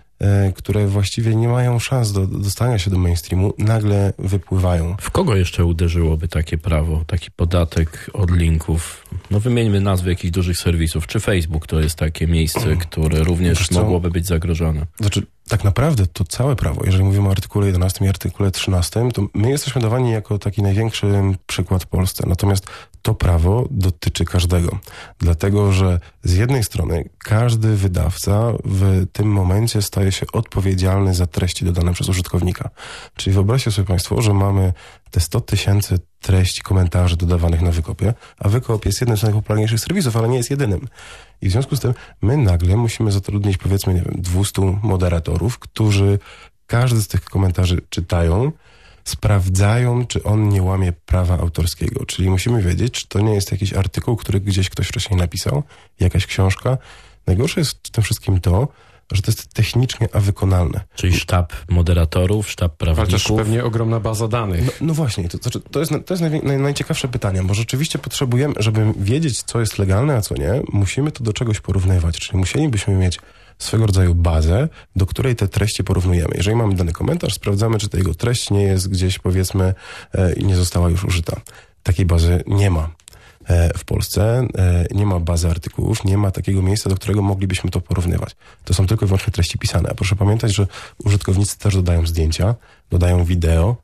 które 0.54 0.86
właściwie 0.86 1.34
nie 1.34 1.48
mają 1.48 1.78
szans 1.78 2.12
do 2.12 2.22
do 2.26 2.38
dostania 2.38 2.78
się 2.78 2.90
do 2.90 2.98
mainstreamu, 2.98 3.52
nagle 3.58 4.12
wypływają. 4.18 4.96
W 5.00 5.10
kogo 5.10 5.36
jeszcze 5.36 5.64
uderzyłoby 5.64 6.28
takie 6.28 6.58
prawo, 6.58 7.04
taki 7.06 7.30
podatek 7.30 8.10
od 8.12 8.30
linków? 8.30 9.06
No 9.30 9.40
wymieńmy 9.40 9.80
nazwy 9.80 10.10
jakichś 10.10 10.30
dużych 10.30 10.58
serwisów. 10.58 11.06
Czy 11.06 11.20
Facebook 11.20 11.66
to 11.66 11.80
jest 11.80 11.96
takie 11.96 12.26
miejsce, 12.26 12.76
które 12.76 13.24
również 13.24 13.70
mogłoby 13.70 14.10
być 14.10 14.26
zagrożone? 14.26 14.86
Znaczy, 15.00 15.22
tak 15.52 15.64
naprawdę 15.64 16.06
to 16.06 16.24
całe 16.24 16.56
prawo, 16.56 16.82
jeżeli 16.84 17.04
mówimy 17.04 17.28
o 17.28 17.30
artykule 17.30 17.66
11 17.66 18.04
i 18.04 18.08
artykule 18.08 18.50
13, 18.50 19.08
to 19.14 19.26
my 19.34 19.50
jesteśmy 19.50 19.80
dawani 19.80 20.10
jako 20.10 20.38
taki 20.38 20.62
największy 20.62 21.06
przykład 21.46 21.86
Polsce. 21.86 22.24
Natomiast 22.26 22.66
to 23.02 23.14
prawo 23.14 23.66
dotyczy 23.70 24.24
każdego. 24.24 24.78
Dlatego, 25.18 25.72
że 25.72 26.00
z 26.22 26.34
jednej 26.34 26.64
strony 26.64 27.08
każdy 27.18 27.76
wydawca 27.76 28.52
w 28.64 29.06
tym 29.12 29.32
momencie 29.32 29.82
staje 29.82 30.12
się 30.12 30.26
odpowiedzialny 30.32 31.14
za 31.14 31.26
treści 31.26 31.64
dodane 31.64 31.92
przez 31.92 32.08
użytkownika. 32.08 32.70
Czyli 33.16 33.34
wyobraźcie 33.34 33.70
sobie 33.70 33.88
Państwo, 33.88 34.22
że 34.22 34.34
mamy 34.34 34.72
te 35.10 35.20
100 35.20 35.40
tysięcy 35.40 35.98
treści, 36.22 36.62
komentarzy 36.62 37.16
dodawanych 37.16 37.62
na 37.62 37.70
wykopie, 37.70 38.14
a 38.38 38.48
wykop 38.48 38.86
jest 38.86 39.00
jednym 39.00 39.16
z 39.16 39.22
najpopularniejszych 39.22 39.80
serwisów, 39.80 40.16
ale 40.16 40.28
nie 40.28 40.36
jest 40.36 40.50
jedynym. 40.50 40.88
I 41.42 41.48
w 41.48 41.52
związku 41.52 41.76
z 41.76 41.80
tym 41.80 41.94
my 42.22 42.36
nagle 42.36 42.76
musimy 42.76 43.12
zatrudnić 43.12 43.56
powiedzmy, 43.56 43.94
nie 43.94 44.02
wiem, 44.02 44.14
200 44.18 44.62
moderatorów, 44.82 45.58
którzy 45.58 46.18
każdy 46.66 47.02
z 47.02 47.08
tych 47.08 47.24
komentarzy 47.24 47.80
czytają, 47.88 48.52
sprawdzają, 49.04 50.06
czy 50.06 50.22
on 50.22 50.48
nie 50.48 50.62
łamie 50.62 50.92
prawa 50.92 51.38
autorskiego. 51.38 52.06
Czyli 52.06 52.30
musimy 52.30 52.62
wiedzieć, 52.62 52.92
czy 52.92 53.08
to 53.08 53.20
nie 53.20 53.34
jest 53.34 53.52
jakiś 53.52 53.72
artykuł, 53.72 54.16
który 54.16 54.40
gdzieś 54.40 54.70
ktoś 54.70 54.88
wcześniej 54.88 55.18
napisał, 55.18 55.62
jakaś 56.00 56.26
książka. 56.26 56.78
Najgorsze 57.26 57.60
jest 57.60 57.88
w 57.88 57.90
tym 57.90 58.04
wszystkim 58.04 58.40
to, 58.40 58.68
że 59.12 59.22
to 59.22 59.30
jest 59.30 59.54
technicznie 59.54 60.08
a 60.12 60.20
wykonalne. 60.20 60.80
Czyli 60.94 61.12
sztab 61.16 61.52
moderatorów, 61.68 62.50
sztab 62.50 62.82
Ale 62.82 62.90
też 62.94 62.96
prawników. 63.08 63.36
pewnie 63.36 63.64
ogromna 63.64 64.00
baza 64.00 64.28
danych. 64.28 64.64
No, 64.66 64.72
no 64.86 64.94
właśnie, 64.94 65.28
to, 65.28 65.38
znaczy, 65.38 65.60
to 65.60 65.80
jest, 65.80 65.92
to 66.06 66.14
jest 66.14 66.22
najwię- 66.22 66.42
naj, 66.44 66.58
najciekawsze 66.58 67.08
pytanie, 67.08 67.42
bo 67.42 67.54
rzeczywiście 67.54 67.98
potrzebujemy, 67.98 68.54
żeby 68.58 68.92
wiedzieć, 68.96 69.42
co 69.42 69.60
jest 69.60 69.78
legalne, 69.78 70.16
a 70.16 70.20
co 70.20 70.34
nie, 70.34 70.62
musimy 70.72 71.12
to 71.12 71.24
do 71.24 71.32
czegoś 71.32 71.60
porównywać, 71.60 72.18
czyli 72.18 72.38
musielibyśmy 72.38 72.94
mieć 72.94 73.18
swego 73.58 73.86
rodzaju 73.86 74.14
bazę, 74.14 74.68
do 74.96 75.06
której 75.06 75.36
te 75.36 75.48
treści 75.48 75.84
porównujemy. 75.84 76.34
Jeżeli 76.36 76.56
mamy 76.56 76.74
dany 76.74 76.92
komentarz, 76.92 77.34
sprawdzamy, 77.34 77.78
czy 77.78 77.88
ta 77.88 77.98
jego 77.98 78.14
treść 78.14 78.50
nie 78.50 78.62
jest 78.62 78.88
gdzieś, 78.88 79.18
powiedzmy, 79.18 79.74
e, 80.14 80.32
i 80.32 80.44
nie 80.44 80.56
została 80.56 80.88
już 80.90 81.04
użyta. 81.04 81.40
Takiej 81.82 82.06
bazy 82.06 82.44
nie 82.46 82.70
ma 82.70 82.90
w 83.78 83.84
Polsce, 83.84 84.46
e, 84.58 84.86
nie 84.94 85.06
ma 85.06 85.20
bazy 85.20 85.48
artykułów, 85.48 86.04
nie 86.04 86.18
ma 86.18 86.30
takiego 86.30 86.62
miejsca, 86.62 86.90
do 86.90 86.96
którego 86.96 87.22
moglibyśmy 87.22 87.70
to 87.70 87.80
porównywać. 87.80 88.36
To 88.64 88.74
są 88.74 88.86
tylko 88.86 89.04
i 89.04 89.08
wyłącznie 89.08 89.32
treści 89.32 89.58
pisane. 89.58 89.88
A 89.90 89.94
proszę 89.94 90.16
pamiętać, 90.16 90.54
że 90.54 90.66
użytkownicy 91.04 91.58
też 91.58 91.74
dodają 91.74 92.06
zdjęcia, 92.06 92.54
dodają 92.90 93.24
wideo. 93.24 93.76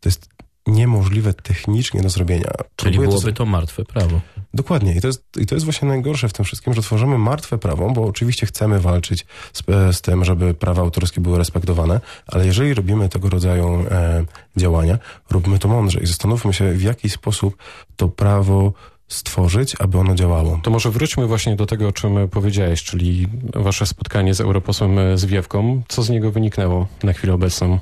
To 0.00 0.08
jest 0.08 0.28
niemożliwe 0.68 1.34
technicznie 1.34 2.02
do 2.02 2.08
zrobienia. 2.08 2.50
Czyli 2.76 2.92
Próbuję 2.92 3.08
to 3.08 3.12
byłoby 3.12 3.32
to 3.32 3.46
martwe 3.46 3.84
prawo. 3.84 4.20
Dokładnie. 4.54 4.94
I 4.94 5.00
to, 5.00 5.06
jest, 5.06 5.24
I 5.40 5.46
to 5.46 5.54
jest 5.54 5.64
właśnie 5.64 5.88
najgorsze 5.88 6.28
w 6.28 6.32
tym 6.32 6.44
wszystkim, 6.44 6.74
że 6.74 6.82
tworzymy 6.82 7.18
martwe 7.18 7.58
prawo, 7.58 7.90
bo 7.90 8.04
oczywiście 8.04 8.46
chcemy 8.46 8.80
walczyć 8.80 9.26
z, 9.52 9.62
z 9.96 10.00
tym, 10.00 10.24
żeby 10.24 10.54
prawa 10.54 10.82
autorskie 10.82 11.20
były 11.20 11.38
respektowane, 11.38 12.00
ale 12.26 12.46
jeżeli 12.46 12.74
robimy 12.74 13.08
tego 13.08 13.28
rodzaju 13.28 13.84
e, 13.90 14.24
działania, 14.56 14.98
róbmy 15.30 15.58
to 15.58 15.68
mądrze 15.68 16.00
i 16.00 16.06
zastanówmy 16.06 16.52
się, 16.52 16.72
w 16.72 16.82
jaki 16.82 17.10
sposób 17.10 17.56
to 17.96 18.08
prawo 18.08 18.72
stworzyć, 19.08 19.76
aby 19.78 19.98
ono 19.98 20.14
działało. 20.14 20.60
To 20.62 20.70
może 20.70 20.90
wróćmy 20.90 21.26
właśnie 21.26 21.56
do 21.56 21.66
tego, 21.66 21.88
o 21.88 21.92
czym 21.92 22.28
powiedziałeś, 22.28 22.82
czyli 22.82 23.26
wasze 23.54 23.86
spotkanie 23.86 24.34
z 24.34 24.40
europosłem 24.40 24.98
e, 24.98 25.18
Zwiewką. 25.18 25.82
Co 25.88 26.02
z 26.02 26.10
niego 26.10 26.30
wyniknęło 26.30 26.86
na 27.02 27.12
chwilę 27.12 27.34
obecną? 27.34 27.78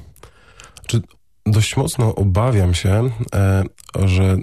Czy 0.87 1.01
dość 1.47 1.77
mocno 1.77 2.15
obawiam 2.15 2.75
się, 2.75 3.11
e, 3.35 3.65
że 4.05 4.37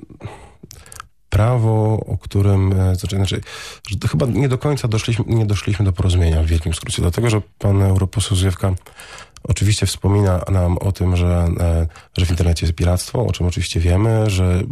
prawo, 1.29 1.99
o 2.07 2.17
którym, 2.17 2.73
e, 2.73 2.95
znaczy, 2.95 3.15
znaczy, 3.15 3.41
że 3.87 4.07
chyba 4.07 4.25
nie 4.25 4.49
do 4.49 4.57
końca 4.57 4.87
doszliśmy, 4.87 5.25
nie 5.27 5.45
doszliśmy 5.45 5.85
do 5.85 5.93
porozumienia 5.93 6.43
w 6.43 6.45
wielkim 6.45 6.73
skrócie, 6.73 7.01
dlatego 7.01 7.29
że 7.29 7.41
pan 7.59 7.81
europoseł 7.81 8.37
Zwiewka 8.37 8.73
oczywiście 9.43 9.85
wspomina 9.85 10.41
nam 10.51 10.77
o 10.77 10.91
tym, 10.91 11.15
że, 11.15 11.47
e, 11.59 11.87
że 12.17 12.25
w 12.25 12.29
internecie 12.29 12.65
jest 12.65 12.75
piractwo, 12.75 13.25
o 13.25 13.31
czym 13.31 13.47
oczywiście 13.47 13.79
wiemy, 13.79 14.29
że 14.29 14.63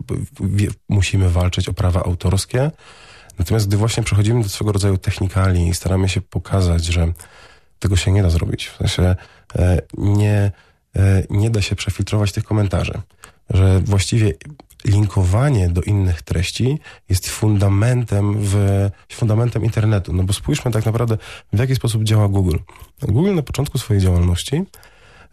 musimy 0.89 1.29
walczyć 1.29 1.69
o 1.69 1.73
prawa 1.73 2.03
autorskie, 2.03 2.71
natomiast 3.39 3.67
gdy 3.67 3.77
właśnie 3.77 4.03
przechodzimy 4.03 4.43
do 4.43 4.49
swego 4.49 4.71
rodzaju 4.71 4.97
technikali 4.97 5.67
i 5.67 5.73
staramy 5.73 6.09
się 6.09 6.21
pokazać, 6.21 6.85
że 6.85 7.13
tego 7.79 7.95
się 7.95 8.11
nie 8.11 8.23
da 8.23 8.29
zrobić, 8.29 8.67
w 8.67 8.77
sensie 8.77 9.15
e, 9.55 9.81
nie, 9.97 10.51
e, 10.95 11.23
nie 11.29 11.49
da 11.49 11.61
się 11.61 11.75
przefiltrować 11.75 12.31
tych 12.31 12.43
komentarzy, 12.43 13.01
że 13.49 13.79
właściwie 13.79 14.33
linkowanie 14.85 15.69
do 15.69 15.81
innych 15.81 16.21
treści 16.21 16.79
jest 17.09 17.29
fundamentem 17.29 18.35
w, 18.39 18.55
fundamentem 19.11 19.63
internetu. 19.63 20.13
No 20.13 20.23
bo 20.23 20.33
spójrzmy 20.33 20.71
tak 20.71 20.85
naprawdę, 20.85 21.17
w 21.53 21.59
jaki 21.59 21.75
sposób 21.75 22.03
działa 22.03 22.27
Google. 22.27 22.57
Google 23.01 23.35
na 23.35 23.41
początku 23.41 23.77
swojej 23.77 24.03
działalności, 24.03 24.63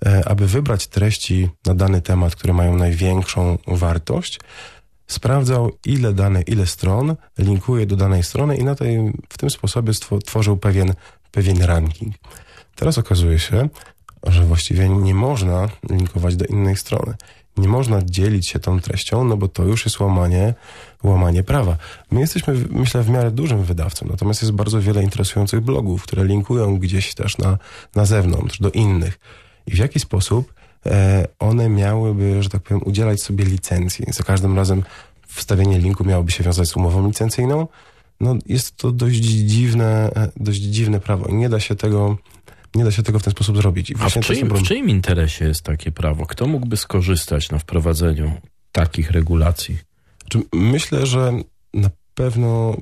e, 0.07 0.28
aby 0.28 0.47
wybrać 0.47 0.87
treści 0.87 1.49
na 1.67 1.75
dany 1.75 2.02
temat, 2.02 2.37
które 2.37 2.52
mają 2.52 2.76
największą 2.76 3.59
wartość, 3.67 4.40
sprawdzał 5.07 5.73
ile 5.87 6.12
dane, 6.12 6.43
ile 6.43 6.67
stron 6.67 7.17
linkuje 7.38 7.87
do 7.87 7.97
danej 7.97 8.23
strony 8.23 8.57
i 8.57 8.64
na 8.64 8.75
tej, 8.75 9.12
w 9.28 9.38
tym 9.38 9.50
sposobie 9.50 9.93
tworzył 10.26 10.57
pewien, 10.57 10.95
pewien 11.31 11.62
ranking. 11.62 12.14
Teraz 12.75 12.99
okazuje 12.99 13.38
się, 13.38 13.69
że 14.26 14.45
właściwie 14.45 14.88
nie 14.88 15.14
można 15.14 15.69
linkować 15.90 16.37
do 16.37 16.45
innej 16.45 16.76
strony. 16.76 17.14
Nie 17.59 17.69
można 17.69 18.03
dzielić 18.03 18.49
się 18.49 18.59
tą 18.59 18.81
treścią, 18.81 19.25
no 19.25 19.37
bo 19.37 19.49
to 19.49 19.65
już 19.65 19.85
jest 19.85 20.00
łamanie, 20.00 20.55
łamanie 21.03 21.43
prawa. 21.43 21.77
My 22.11 22.21
jesteśmy, 22.21 22.55
myślę, 22.71 23.03
w 23.03 23.11
miarę 23.11 23.31
dużym 23.31 23.65
wydawcą, 23.65 24.07
natomiast 24.11 24.43
jest 24.43 24.53
bardzo 24.53 24.81
wiele 24.81 25.03
interesujących 25.03 25.61
blogów, 25.61 26.03
które 26.03 26.25
linkują 26.25 26.79
gdzieś 26.79 27.15
też 27.15 27.38
na, 27.38 27.59
na 27.95 28.05
zewnątrz, 28.05 28.61
do 28.61 28.71
innych. 28.71 29.19
I 29.67 29.71
w 29.71 29.79
jaki 29.79 30.00
sposób 30.00 30.55
e, 30.87 31.29
one 31.38 31.69
miałyby, 31.69 32.43
że 32.43 32.49
tak 32.49 32.62
powiem, 32.62 32.83
udzielać 32.85 33.23
sobie 33.23 33.45
licencji. 33.45 34.05
Za 34.09 34.25
każdym 34.25 34.57
razem 34.57 34.83
wstawienie 35.27 35.79
linku 35.79 36.05
miałoby 36.05 36.33
się 36.33 36.45
wiązać 36.45 36.69
z 36.69 36.77
umową 36.77 37.07
licencyjną. 37.07 37.67
No, 38.21 38.35
jest 38.47 38.77
to 38.77 38.93
dość 38.93 39.21
dziwne, 39.21 40.11
e, 40.17 40.29
dość 40.37 40.61
dziwne 40.61 41.00
prawo 41.00 41.27
i 41.27 41.35
nie 41.35 41.49
da 41.49 41.61
się 41.61 41.75
tego 41.75 42.17
nie 42.78 42.85
da 42.85 42.90
się 42.90 43.02
tego 43.02 43.18
w 43.18 43.23
ten 43.23 43.30
sposób 43.30 43.56
zrobić. 43.56 43.92
A 44.00 44.08
w 44.08 44.20
czyim, 44.20 44.49
w 44.49 44.62
czyim 44.62 44.88
interesie 44.88 45.44
jest 45.44 45.62
takie 45.62 45.92
prawo? 45.92 46.26
Kto 46.26 46.47
mógłby 46.47 46.76
skorzystać 46.76 47.50
na 47.50 47.58
wprowadzeniu 47.58 48.32
takich 48.73 49.11
regulacji? 49.11 49.78
Myślę, 50.52 51.06
że 51.06 51.32
na 51.75 51.90
pewno 52.14 52.76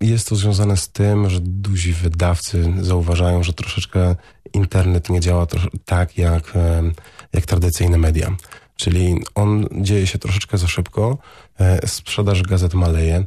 jest 0.00 0.28
to 0.28 0.36
związane 0.36 0.76
z 0.76 0.88
tym, 0.88 1.30
że 1.30 1.40
duzi 1.40 1.92
wydawcy 1.92 2.72
zauważają, 2.80 3.42
że 3.42 3.52
troszeczkę 3.52 4.16
internet 4.52 5.10
nie 5.10 5.20
działa 5.20 5.46
tak 5.84 6.18
jak, 6.18 6.52
jak 7.32 7.46
tradycyjne 7.46 7.98
media. 7.98 8.36
Czyli 8.76 9.24
on 9.34 9.66
dzieje 9.72 10.06
się 10.06 10.18
troszeczkę 10.18 10.58
za 10.58 10.66
szybko, 10.66 11.18
e, 11.60 11.88
sprzedaż 11.88 12.42
gazet 12.42 12.74
maleje, 12.74 13.24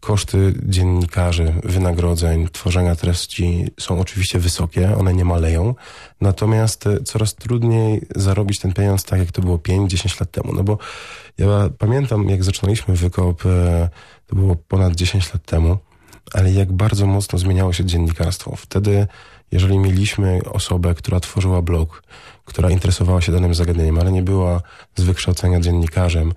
koszty 0.00 0.54
dziennikarzy, 0.62 1.54
wynagrodzeń, 1.64 2.48
tworzenia 2.52 2.96
treści 2.96 3.66
są 3.80 4.00
oczywiście 4.00 4.38
wysokie, 4.38 4.96
one 4.96 5.14
nie 5.14 5.24
maleją, 5.24 5.74
natomiast 6.20 6.86
e, 6.86 7.02
coraz 7.02 7.34
trudniej 7.34 8.06
zarobić 8.16 8.58
ten 8.58 8.72
pieniądz 8.72 9.04
tak, 9.04 9.18
jak 9.18 9.32
to 9.32 9.42
było 9.42 9.56
5-10 9.56 10.20
lat 10.20 10.30
temu. 10.30 10.52
No 10.52 10.62
bo 10.62 10.78
ja 11.38 11.70
pamiętam, 11.78 12.28
jak 12.28 12.44
zaczynaliśmy 12.44 12.96
wykop, 12.96 13.46
e, 13.46 13.88
to 14.26 14.36
było 14.36 14.56
ponad 14.56 14.94
10 14.94 15.32
lat 15.32 15.44
temu, 15.44 15.78
ale 16.34 16.52
jak 16.52 16.72
bardzo 16.72 17.06
mocno 17.06 17.38
zmieniało 17.38 17.72
się 17.72 17.84
dziennikarstwo. 17.84 18.56
Wtedy, 18.56 19.06
jeżeli 19.52 19.78
mieliśmy 19.78 20.40
osobę, 20.52 20.94
która 20.94 21.20
tworzyła 21.20 21.62
blog, 21.62 22.02
która 22.44 22.70
interesowała 22.70 23.20
się 23.20 23.32
danym 23.32 23.54
zagadnieniem, 23.54 23.98
ale 23.98 24.12
nie 24.12 24.22
była 24.22 24.62
z 24.96 25.02
wykształcenia 25.02 25.60
dziennikarzem, 25.60 26.32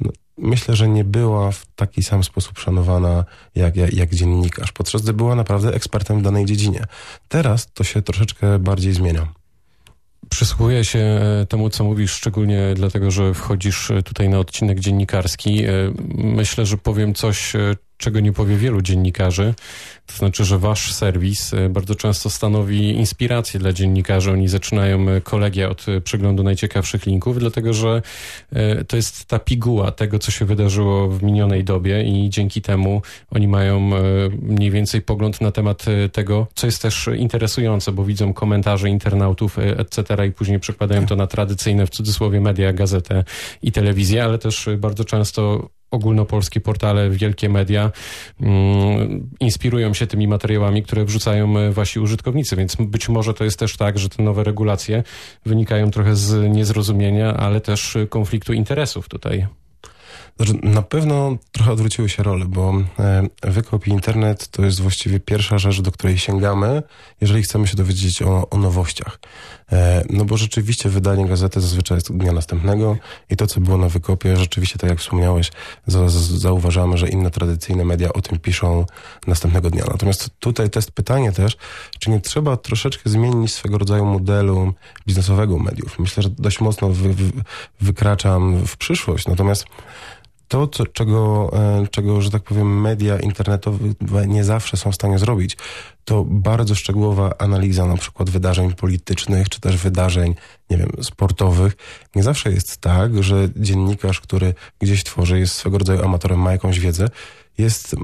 no, 0.00 0.10
myślę, 0.38 0.76
że 0.76 0.88
nie 0.88 1.04
była 1.04 1.50
w 1.50 1.66
taki 1.76 2.02
sam 2.02 2.24
sposób 2.24 2.58
szanowana 2.58 3.24
jak, 3.54 3.76
jak, 3.76 3.92
jak 3.94 4.14
dziennikarz, 4.14 4.72
podczas 4.72 5.02
gdy 5.02 5.12
była 5.12 5.34
naprawdę 5.34 5.74
ekspertem 5.74 6.18
w 6.18 6.22
danej 6.22 6.44
dziedzinie. 6.44 6.84
Teraz 7.28 7.72
to 7.72 7.84
się 7.84 8.02
troszeczkę 8.02 8.58
bardziej 8.58 8.92
zmienia. 8.92 9.28
Przysłuchuję 10.30 10.84
się 10.84 10.98
e, 10.98 11.46
temu, 11.46 11.70
co 11.70 11.84
mówisz, 11.84 12.12
szczególnie 12.12 12.74
dlatego, 12.74 13.10
że 13.10 13.34
wchodzisz 13.34 13.90
e, 13.90 14.02
tutaj 14.02 14.28
na 14.28 14.38
odcinek 14.38 14.80
dziennikarski. 14.80 15.64
E, 15.64 15.72
Myślę, 16.14 16.66
że 16.66 16.76
powiem 16.76 17.14
coś, 17.14 17.52
czego 17.98 18.20
nie 18.20 18.32
powie 18.32 18.56
wielu 18.56 18.82
dziennikarzy. 18.82 19.54
To 20.06 20.16
znaczy, 20.16 20.44
że 20.44 20.58
wasz 20.58 20.92
serwis 20.94 21.54
e, 21.54 21.68
bardzo 21.68 21.94
często 21.94 22.30
stanowi 22.30 22.90
inspirację 22.90 23.60
dla 23.60 23.72
dziennikarzy. 23.72 24.32
Oni 24.32 24.48
zaczynają 24.48 25.08
e, 25.08 25.20
kolegia 25.20 25.68
od 25.68 25.88
e, 25.88 26.00
przeglądu 26.00 26.42
najciekawszych 26.42 27.06
linków, 27.06 27.38
dlatego 27.38 27.72
że 27.72 28.02
to 28.88 28.96
jest 28.96 29.24
ta 29.24 29.38
piguła 29.38 29.92
tego, 29.92 30.18
co 30.18 30.30
się 30.30 30.44
wydarzyło 30.44 31.08
w 31.08 31.22
minionej 31.22 31.64
dobie 31.64 32.04
i 32.04 32.30
dzięki 32.30 32.62
temu 32.62 33.02
oni 33.30 33.48
mają 33.48 33.90
mniej 34.42 34.70
więcej 34.70 35.02
pogląd 35.02 35.40
na 35.40 35.52
temat 35.52 35.84
tego, 36.12 36.46
co 36.54 36.66
jest 36.66 36.82
też 36.82 37.10
interesujące, 37.16 37.92
bo 37.92 38.04
widzą 38.04 38.32
komentarze 38.32 38.88
internautów, 38.88 39.58
etc. 39.58 40.26
i 40.26 40.32
później 40.32 40.60
przekładają 40.60 41.06
to 41.06 41.16
na 41.16 41.26
tradycyjne, 41.26 41.86
w 41.86 41.90
cudzysłowie, 41.90 42.40
media, 42.40 42.72
gazetę 42.72 43.24
i 43.62 43.72
telewizję, 43.72 44.24
ale 44.24 44.38
też 44.38 44.68
bardzo 44.78 45.04
często 45.04 45.68
ogólnopolskie 45.90 46.60
portale, 46.60 47.10
wielkie 47.10 47.48
media 47.48 47.90
mm, 48.40 49.30
inspirują 49.40 49.94
się 49.94 50.06
tymi 50.06 50.28
materiałami, 50.28 50.82
które 50.82 51.04
wrzucają 51.04 51.58
e, 51.58 51.72
wasi 51.72 52.00
użytkownicy, 52.00 52.56
więc 52.56 52.76
być 52.80 53.08
może 53.08 53.34
to 53.34 53.44
jest 53.44 53.58
też 53.58 53.76
tak, 53.76 53.98
że 53.98 54.08
te 54.08 54.22
nowe 54.22 54.44
regulacje 54.44 55.02
wynikają 55.46 55.90
trochę 55.90 56.16
z 56.16 56.56
niezrozumienia, 56.56 57.34
ale 57.34 57.60
też 57.60 57.96
e, 57.96 58.06
konfliktu 58.06 58.52
interesów 58.52 59.08
tutaj. 59.08 59.46
Znaczy, 60.38 60.54
na 60.62 60.82
pewno 60.82 61.36
trochę 61.52 61.72
odwróciły 61.72 62.08
się 62.08 62.22
role, 62.22 62.44
bo 62.44 62.74
e, 62.98 63.28
wykop 63.42 63.86
i 63.86 63.90
internet 63.90 64.48
to 64.48 64.64
jest 64.64 64.80
właściwie 64.80 65.20
pierwsza 65.20 65.58
rzecz, 65.58 65.80
do 65.80 65.92
której 65.92 66.18
sięgamy, 66.18 66.82
jeżeli 67.20 67.42
chcemy 67.42 67.66
się 67.66 67.76
dowiedzieć 67.76 68.22
o, 68.22 68.50
o 68.50 68.58
nowościach. 68.58 69.18
E, 69.72 70.04
no 70.10 70.24
bo 70.24 70.36
rzeczywiście 70.36 70.88
wydanie 70.88 71.26
gazety 71.26 71.60
zazwyczaj 71.60 71.96
jest 71.96 72.12
dnia 72.12 72.32
następnego 72.32 72.96
i 73.30 73.36
to, 73.36 73.46
co 73.46 73.60
było 73.60 73.78
na 73.78 73.88
wykopie, 73.88 74.36
rzeczywiście, 74.36 74.78
tak 74.78 74.90
jak 74.90 74.98
wspomniałeś, 74.98 75.52
za, 75.86 76.08
za, 76.08 76.38
zauważamy, 76.38 76.98
że 76.98 77.08
inne 77.08 77.30
tradycyjne 77.30 77.84
media 77.84 78.12
o 78.12 78.20
tym 78.20 78.38
piszą 78.38 78.86
następnego 79.26 79.70
dnia. 79.70 79.84
Natomiast 79.90 80.30
tutaj 80.40 80.68
jest 80.76 80.90
pytanie 80.90 81.32
też, 81.32 81.56
czy 81.98 82.10
nie 82.10 82.20
trzeba 82.20 82.56
troszeczkę 82.56 83.10
zmienić 83.10 83.54
swego 83.54 83.78
rodzaju 83.78 84.04
modelu 84.04 84.74
biznesowego 85.06 85.58
mediów. 85.58 85.98
Myślę, 85.98 86.22
że 86.22 86.30
dość 86.30 86.60
mocno 86.60 86.88
wy, 86.88 87.14
wy, 87.14 87.30
wykraczam 87.80 88.66
w 88.66 88.76
przyszłość, 88.76 89.26
natomiast 89.26 89.64
to, 90.48 90.66
co, 90.66 90.86
czego, 90.86 91.50
e, 91.52 91.86
czego, 91.90 92.20
że 92.20 92.30
tak 92.30 92.42
powiem, 92.42 92.80
media 92.80 93.18
internetowe 93.20 94.26
nie 94.26 94.44
zawsze 94.44 94.76
są 94.76 94.92
w 94.92 94.94
stanie 94.94 95.18
zrobić, 95.18 95.56
to 96.04 96.24
bardzo 96.24 96.74
szczegółowa 96.74 97.32
analiza 97.38 97.86
na 97.86 97.96
przykład 97.96 98.30
wydarzeń 98.30 98.72
politycznych, 98.72 99.48
czy 99.48 99.60
też 99.60 99.76
wydarzeń, 99.76 100.34
nie 100.70 100.76
wiem, 100.76 100.90
sportowych. 101.02 101.76
Nie 102.14 102.22
zawsze 102.22 102.52
jest 102.52 102.76
tak, 102.76 103.22
że 103.22 103.48
dziennikarz, 103.56 104.20
który 104.20 104.54
gdzieś 104.78 105.04
tworzy, 105.04 105.38
jest 105.38 105.54
swego 105.54 105.78
rodzaju 105.78 106.04
amatorem, 106.04 106.40
ma 106.40 106.52
jakąś 106.52 106.80
wiedzę, 106.80 107.08
jest 107.58 107.96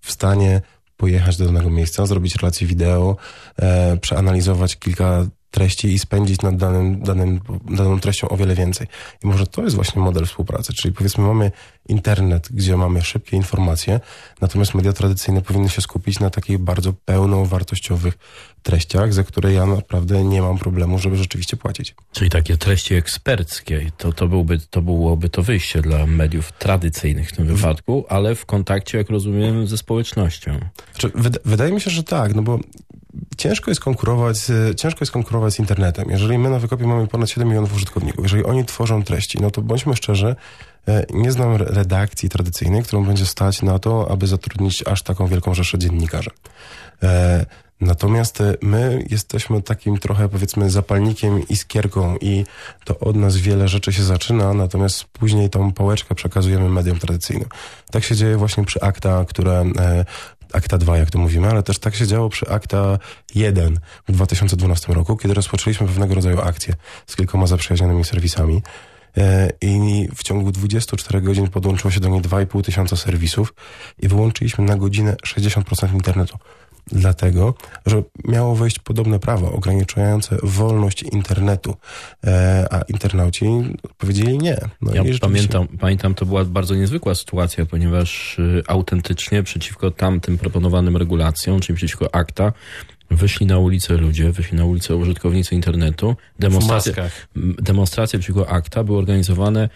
w 0.00 0.12
stanie 0.12 0.60
pojechać 0.96 1.36
do 1.36 1.44
danego 1.44 1.70
miejsca, 1.70 2.06
zrobić 2.06 2.36
relację 2.36 2.66
wideo, 2.66 3.16
e, 3.56 3.96
przeanalizować 3.96 4.76
kilka 4.76 5.26
treści 5.50 5.92
i 5.92 5.98
spędzić 5.98 6.42
nad 6.42 6.56
danym, 6.56 7.00
danym, 7.02 7.40
daną 7.70 8.00
treścią 8.00 8.28
o 8.28 8.36
wiele 8.36 8.54
więcej. 8.54 8.86
I 9.24 9.26
może 9.26 9.46
to 9.46 9.62
jest 9.62 9.76
właśnie 9.76 10.02
model 10.02 10.26
współpracy, 10.26 10.72
czyli 10.72 10.94
powiedzmy 10.94 11.24
mamy 11.24 11.50
internet, 11.88 12.48
gdzie 12.50 12.76
mamy 12.76 13.02
szybkie 13.02 13.36
informacje, 13.36 14.00
natomiast 14.40 14.74
media 14.74 14.92
tradycyjne 14.92 15.42
powinny 15.42 15.68
się 15.68 15.80
skupić 15.82 16.20
na 16.20 16.30
takich 16.30 16.58
bardzo 16.58 16.92
pełnowartościowych 16.92 18.18
treściach, 18.62 19.14
za 19.14 19.24
które 19.24 19.52
ja 19.52 19.66
naprawdę 19.66 20.24
nie 20.24 20.42
mam 20.42 20.58
problemu, 20.58 20.98
żeby 20.98 21.16
rzeczywiście 21.16 21.56
płacić. 21.56 21.94
Czyli 22.12 22.30
takie 22.30 22.56
treści 22.56 22.94
eksperckie. 22.94 23.90
To, 23.98 24.12
to, 24.12 24.28
byłby, 24.28 24.58
to 24.58 24.82
byłoby 24.82 25.28
to 25.28 25.42
wyjście 25.42 25.82
dla 25.82 26.06
mediów 26.06 26.52
tradycyjnych 26.52 27.28
w 27.28 27.36
tym 27.36 27.46
wypadku, 27.46 28.04
ale 28.08 28.34
w 28.34 28.46
kontakcie, 28.46 28.98
jak 28.98 29.10
rozumiem, 29.10 29.66
ze 29.66 29.78
społecznością. 29.78 30.58
Znaczy, 30.92 31.08
wyda- 31.08 31.40
wydaje 31.44 31.72
mi 31.72 31.80
się, 31.80 31.90
że 31.90 32.02
tak, 32.02 32.34
no 32.34 32.42
bo 32.42 32.58
ciężko 33.36 33.70
jest 33.70 33.80
konkurować, 33.80 34.38
ciężko 34.76 34.98
jest 35.00 35.12
konkurować 35.12 35.54
z 35.54 35.58
internetem. 35.58 36.10
Jeżeli 36.10 36.38
my 36.38 36.50
na 36.50 36.58
Wykopie 36.58 36.86
mamy 36.86 37.06
ponad 37.06 37.30
7 37.30 37.48
milionów 37.48 37.74
użytkowników, 37.74 38.24
jeżeli 38.24 38.44
oni 38.44 38.64
tworzą 38.64 39.02
treści, 39.02 39.38
no 39.40 39.50
to 39.50 39.62
bądźmy 39.62 39.96
szczerzy, 39.96 40.36
e, 40.88 41.06
nie 41.10 41.32
znam 41.32 41.54
re- 41.54 41.64
redakcji 41.64 42.28
tradycyjnej, 42.28 42.82
którą 42.82 43.04
będzie 43.04 43.26
stać 43.26 43.62
na 43.62 43.78
to, 43.78 44.10
aby 44.10 44.26
zatrudnić 44.26 44.84
aż 44.86 45.02
taką 45.02 45.26
wielką 45.26 45.54
rzeszę 45.54 45.78
dziennikarzy. 45.78 46.30
E, 47.02 47.46
Natomiast 47.80 48.40
e, 48.40 48.54
my 48.62 49.04
jesteśmy 49.10 49.62
takim 49.62 49.98
trochę 49.98 50.28
powiedzmy 50.28 50.70
zapalnikiem, 50.70 51.48
iskierką 51.48 52.16
i 52.16 52.44
to 52.84 52.98
od 52.98 53.16
nas 53.16 53.36
wiele 53.36 53.68
rzeczy 53.68 53.92
się 53.92 54.02
zaczyna, 54.02 54.54
natomiast 54.54 55.04
później 55.04 55.50
tą 55.50 55.72
pałeczkę 55.72 56.14
przekazujemy 56.14 56.68
mediom 56.68 56.98
tradycyjnym. 56.98 57.48
Tak 57.90 58.04
się 58.04 58.16
dzieje 58.16 58.36
właśnie 58.36 58.64
przy 58.64 58.80
akta, 58.80 59.24
które 59.28 59.64
Akta 60.52 60.78
2, 60.78 60.98
jak 60.98 61.10
to 61.10 61.18
mówimy, 61.18 61.48
ale 61.48 61.62
też 61.62 61.78
tak 61.78 61.94
się 61.94 62.06
działo 62.06 62.28
przy 62.28 62.48
Akta 62.48 62.98
1 63.34 63.80
w 64.08 64.12
2012 64.12 64.92
roku, 64.92 65.16
kiedy 65.16 65.34
rozpoczęliśmy 65.34 65.86
pewnego 65.86 66.14
rodzaju 66.14 66.40
akcję 66.40 66.74
z 67.06 67.16
kilkoma 67.16 67.46
zaprzyjaźnionymi 67.46 68.04
serwisami. 68.04 68.62
E, 69.16 69.50
I 69.60 70.08
w 70.14 70.22
ciągu 70.22 70.52
24 70.52 71.20
godzin 71.20 71.48
podłączyło 71.48 71.90
się 71.90 72.00
do 72.00 72.08
niej 72.08 72.22
2,5 72.22 72.64
tysiąca 72.64 72.96
serwisów 72.96 73.54
i 73.98 74.08
wyłączyliśmy 74.08 74.64
na 74.64 74.76
godzinę 74.76 75.16
60% 75.26 75.92
internetu. 75.94 76.38
Dlatego, 76.92 77.54
że 77.86 78.02
miało 78.24 78.54
wejść 78.54 78.78
podobne 78.78 79.18
prawo 79.18 79.52
ograniczające 79.52 80.36
wolność 80.42 81.02
internetu, 81.02 81.74
e, 82.26 82.66
a 82.70 82.82
internauci 82.82 83.44
powiedzieli 83.98 84.38
nie. 84.38 84.58
No 84.80 84.94
Ja 84.94 84.96
rzeczywiście- 84.96 85.20
pamiętam, 85.20 85.78
pamiętam, 85.78 86.14
to 86.14 86.26
była 86.26 86.44
bardzo 86.44 86.74
niezwykła 86.74 87.14
sytuacja, 87.14 87.66
ponieważ 87.66 88.38
y, 88.38 88.62
autentycznie 88.66 89.42
przeciwko 89.42 89.90
tamtym 89.90 90.38
proponowanym 90.38 90.96
regulacjom, 90.96 91.60
czyli 91.60 91.76
przeciwko 91.76 92.14
akta, 92.14 92.52
wyszli 93.10 93.46
na 93.46 93.58
ulicę 93.58 93.96
ludzie, 93.96 94.32
wyszli 94.32 94.58
na 94.58 94.64
ulicę 94.64 94.96
użytkownicy 94.96 95.54
internetu. 95.54 96.16
W 96.38 96.40
Demonstracje, 96.40 97.10
demonstracje 97.58 98.18
przeciwko 98.18 98.48
akta 98.48 98.84
były 98.84 98.98
organizowane 98.98 99.68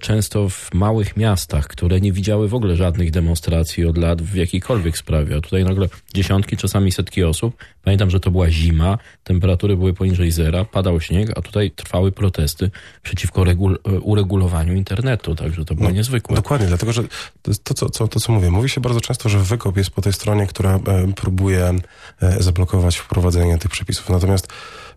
często 0.00 0.48
w 0.48 0.74
małych 0.74 1.16
miastach, 1.16 1.66
które 1.66 2.00
nie 2.00 2.12
widziały 2.12 2.48
w 2.48 2.54
ogóle 2.54 2.76
żadnych 2.76 3.10
demonstracji 3.10 3.86
od 3.86 3.98
lat 3.98 4.22
w 4.22 4.34
jakiejkolwiek 4.34 4.98
sprawie. 4.98 5.36
A 5.36 5.40
tutaj 5.40 5.64
nagle 5.64 5.88
dziesiątki, 6.14 6.56
czasami 6.56 6.92
setki 6.92 7.24
osób. 7.24 7.56
Pamiętam, 7.82 8.10
że 8.10 8.20
to 8.20 8.30
była 8.30 8.50
zima, 8.50 8.98
temperatury 9.24 9.76
były 9.76 9.94
poniżej 9.94 10.30
zera, 10.30 10.64
padał 10.64 11.00
śnieg, 11.00 11.30
a 11.36 11.42
tutaj 11.42 11.70
trwały 11.70 12.12
protesty 12.12 12.70
przeciwko 13.02 13.44
e, 13.46 13.54
uregulowaniu 14.00 14.74
internetu, 14.74 15.34
także 15.34 15.64
to 15.64 15.74
było 15.74 15.88
No, 15.88 15.94
niezwykłe. 15.94 16.36
Dokładnie, 16.36 16.66
dlatego 16.66 16.92
że 16.92 17.02
to 17.42 17.52
to 17.64 17.74
co, 17.74 17.90
co, 17.90 18.08
to, 18.08 18.20
co 18.20 18.32
mówię. 18.32 18.50
Mówi 18.50 18.68
się 18.68 18.80
bardzo 18.80 19.00
często, 19.00 19.28
że 19.28 19.38
wykop 19.38 19.76
jest 19.76 19.90
po 19.90 20.02
tej 20.02 20.12
stronie, 20.12 20.46
która 20.46 20.74
e, 20.74 21.12
próbuje 21.12 21.74
e, 22.22 22.42
zablokować 22.42 22.96
wprowadzenie 22.96 23.58
tych 23.58 23.70
przepisów. 23.70 24.10
Natomiast, 24.10 24.48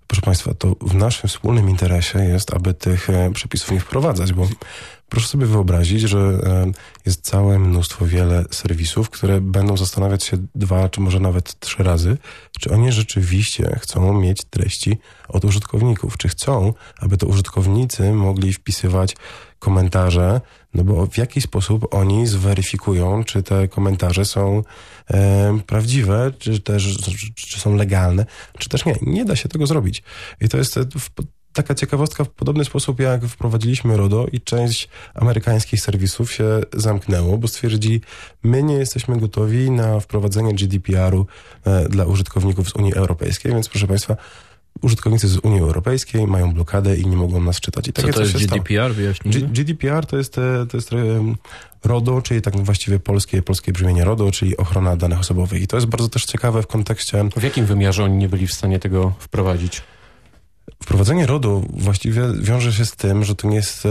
proszę 0.07 0.21
Państwa, 0.21 0.53
to 0.53 0.75
w 0.81 0.95
naszym 0.95 1.29
wspólnym 1.29 1.69
interesie 1.69 2.19
jest, 2.19 2.53
aby 2.53 2.73
tych 2.73 3.09
e, 3.09 3.31
przepisów 3.33 3.71
nie 3.71 3.79
wprowadzać, 3.79 4.33
bo 4.33 4.47
proszę 5.09 5.27
sobie 5.27 5.45
wyobrazić, 5.45 6.01
że 6.01 6.39
jest 7.05 7.21
całe 7.21 7.59
mnóstwo, 7.59 8.05
wiele 8.05 8.45
serwisów, 8.51 9.09
które 9.09 9.41
będą 9.41 9.77
zastanawiać 9.77 10.23
się 10.23 10.37
dwa, 10.55 10.89
czy 10.89 11.01
może 11.01 11.19
nawet 11.19 11.59
trzy 11.59 11.83
razy, 11.83 12.17
czy 12.59 12.69
oni 12.71 12.91
rzeczywiście 12.91 13.79
chcą 13.81 14.21
mieć 14.21 14.45
treści 14.49 14.97
od 15.27 15.45
użytkowników, 15.45 16.17
czy 16.17 16.29
chcą, 16.29 16.73
aby 16.97 17.17
to 17.17 17.27
użytkownicy 17.27 18.13
mogli 18.13 18.53
wpisywać 18.53 19.15
komentarze, 19.59 20.41
no 20.73 20.83
bo 20.83 21.07
w 21.07 21.17
jaki 21.17 21.41
sposób 21.41 21.93
oni 21.95 22.27
zweryfikują, 22.27 23.23
czy 23.23 23.43
te 23.43 23.67
komentarze 23.67 24.25
są 24.25 24.63
e, 25.11 25.59
prawdziwe, 25.65 26.31
czy 26.39 26.59
też 26.59 26.97
czy 27.35 27.59
są 27.59 27.75
legalne, 27.75 28.25
czy 28.59 28.69
też 28.69 28.85
nie. 28.85 28.95
Nie 29.01 29.25
da 29.25 29.35
się 29.35 29.49
tego 29.49 29.67
zrobić. 29.67 30.03
I 30.41 30.49
to 30.49 30.57
jest 30.57 30.77
e, 30.77 30.85
taka 31.57 31.75
ciekawostka 31.75 32.23
w 32.23 32.29
podobny 32.29 32.65
sposób, 32.65 32.99
jak 32.99 33.25
wprowadziliśmy 33.25 33.97
RODO 33.97 34.27
i 34.31 34.41
część 34.41 34.89
amerykańskich 35.13 35.81
serwisów 35.81 36.31
się 36.31 36.61
zamknęło, 36.73 37.37
bo 37.37 37.47
stwierdzi, 37.47 38.01
my 38.43 38.63
nie 38.63 38.75
jesteśmy 38.75 39.19
gotowi 39.19 39.71
na 39.71 39.99
wprowadzenie 39.99 40.53
GDPR-u 40.53 41.25
e, 41.65 41.89
dla 41.89 42.05
użytkowników 42.05 42.69
z 42.69 42.75
Unii 42.75 42.93
Europejskiej, 42.93 43.51
więc 43.51 43.69
proszę 43.69 43.87
Państwa, 43.87 44.15
użytkownicy 44.81 45.27
z 45.27 45.37
Unii 45.37 45.59
Europejskiej 45.59 46.27
mają 46.27 46.53
blokadę 46.53 46.97
i 46.97 47.07
nie 47.07 47.17
mogą 47.17 47.41
nas 47.41 47.59
czytać. 47.59 47.87
I 47.87 47.93
Co 47.93 48.01
takie 48.01 48.13
to 48.13 48.19
coś 48.19 48.33
jest. 48.33 48.45
GDPR, 48.45 48.93
wyjaśnijmy? 48.93 49.47
GDPR 49.47 50.05
to 50.05 50.17
jest, 50.17 50.37
e, 50.37 50.65
to 50.69 50.77
jest 50.77 50.93
em, 50.93 51.35
RODO, 51.83 52.21
czyli 52.21 52.41
tak 52.41 52.57
właściwie 52.57 52.99
polskie, 52.99 53.41
polskie 53.41 53.71
brzmienie 53.71 54.05
RODO, 54.05 54.31
czyli 54.31 54.57
ochrona 54.57 54.95
danych 54.95 55.19
osobowych. 55.19 55.61
I 55.61 55.67
to 55.67 55.77
jest 55.77 55.87
bardzo 55.87 56.09
też 56.09 56.25
ciekawe 56.25 56.61
w 56.61 56.67
kontekście 56.67 57.29
W 57.37 57.43
jakim 57.43 57.65
wymiarze 57.65 58.03
oni 58.03 58.17
nie 58.17 58.29
byli 58.29 58.47
w 58.47 58.53
stanie 58.53 58.79
tego 58.79 59.13
wprowadzić? 59.19 59.81
Wprowadzenie 60.87 61.25
RODO 61.25 61.61
właściwie 61.69 62.21
wiąże 62.41 62.73
się 62.73 62.85
z 62.85 62.95
tym, 62.95 63.23
że 63.23 63.35
to 63.35 63.47
nie 63.47 63.55
jest. 63.55 63.85
E, 63.85 63.89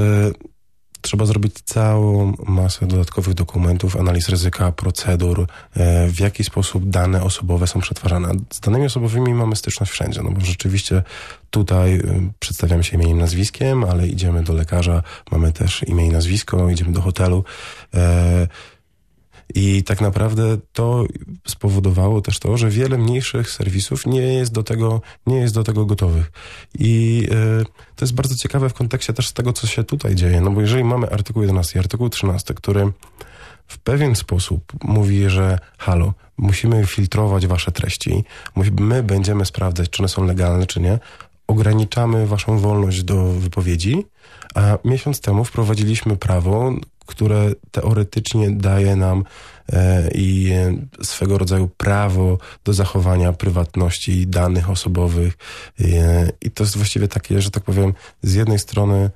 trzeba 1.00 1.26
zrobić 1.26 1.54
całą 1.64 2.34
masę 2.46 2.86
dodatkowych 2.86 3.34
dokumentów, 3.34 3.96
analiz 3.96 4.28
ryzyka, 4.28 4.72
procedur, 4.72 5.46
e, 5.76 6.08
w 6.08 6.20
jaki 6.20 6.44
sposób 6.44 6.90
dane 6.90 7.22
osobowe 7.22 7.66
są 7.66 7.80
przetwarzane. 7.80 8.32
Z 8.52 8.60
danymi 8.60 8.86
osobowymi 8.86 9.34
mamy 9.34 9.56
styczność 9.56 9.92
wszędzie, 9.92 10.22
no 10.22 10.30
bo 10.30 10.40
rzeczywiście 10.40 11.02
tutaj 11.50 11.94
e, 11.94 12.00
przedstawiamy 12.38 12.84
się 12.84 12.96
imieniem, 12.96 13.18
nazwiskiem, 13.18 13.84
ale 13.84 14.08
idziemy 14.08 14.42
do 14.42 14.52
lekarza, 14.52 15.02
mamy 15.30 15.52
też 15.52 15.82
imię 15.82 16.06
i 16.06 16.10
nazwisko, 16.10 16.70
idziemy 16.70 16.92
do 16.92 17.00
hotelu. 17.00 17.44
E, 17.94 18.48
i 19.54 19.82
tak 19.82 20.00
naprawdę 20.00 20.56
to 20.72 21.04
spowodowało 21.46 22.20
też 22.20 22.38
to, 22.38 22.56
że 22.56 22.70
wiele 22.70 22.98
mniejszych 22.98 23.50
serwisów 23.50 24.06
nie 24.06 24.20
jest 24.20 24.52
do 24.52 24.62
tego, 24.62 25.00
nie 25.26 25.36
jest 25.36 25.54
do 25.54 25.64
tego 25.64 25.86
gotowych. 25.86 26.32
I 26.78 27.22
e, 27.30 27.64
to 27.96 28.04
jest 28.04 28.14
bardzo 28.14 28.36
ciekawe 28.36 28.68
w 28.68 28.74
kontekście 28.74 29.12
też 29.12 29.32
tego, 29.32 29.52
co 29.52 29.66
się 29.66 29.84
tutaj 29.84 30.14
dzieje. 30.14 30.40
No 30.40 30.50
bo 30.50 30.60
jeżeli 30.60 30.84
mamy 30.84 31.10
artykuł 31.10 31.42
11 31.42 31.78
i 31.78 31.80
artykuł 31.80 32.08
13, 32.08 32.54
który 32.54 32.92
w 33.66 33.78
pewien 33.78 34.14
sposób 34.14 34.72
mówi, 34.84 35.30
że 35.30 35.58
halo, 35.78 36.14
musimy 36.36 36.86
filtrować 36.86 37.46
wasze 37.46 37.72
treści, 37.72 38.24
my 38.80 39.02
będziemy 39.02 39.44
sprawdzać, 39.44 39.90
czy 39.90 40.02
one 40.02 40.08
są 40.08 40.24
legalne, 40.24 40.66
czy 40.66 40.80
nie, 40.80 40.98
ograniczamy 41.46 42.26
waszą 42.26 42.58
wolność 42.58 43.02
do 43.02 43.24
wypowiedzi, 43.24 44.06
a 44.54 44.78
miesiąc 44.84 45.20
temu 45.20 45.44
wprowadziliśmy 45.44 46.16
prawo, 46.16 46.72
które 47.06 47.50
teoretycznie 47.70 48.50
daje 48.50 48.96
nam 48.96 49.24
e, 49.72 50.10
i 50.14 50.52
swego 51.02 51.38
rodzaju 51.38 51.68
prawo 51.76 52.38
do 52.64 52.72
zachowania 52.72 53.32
prywatności 53.32 54.26
danych 54.26 54.70
osobowych. 54.70 55.36
E, 55.80 56.28
I 56.40 56.50
to 56.50 56.64
jest 56.64 56.76
właściwie 56.76 57.08
takie, 57.08 57.40
że 57.40 57.50
tak 57.50 57.62
powiem, 57.62 57.94
z 58.22 58.34
jednej 58.34 58.58
strony 58.58 59.10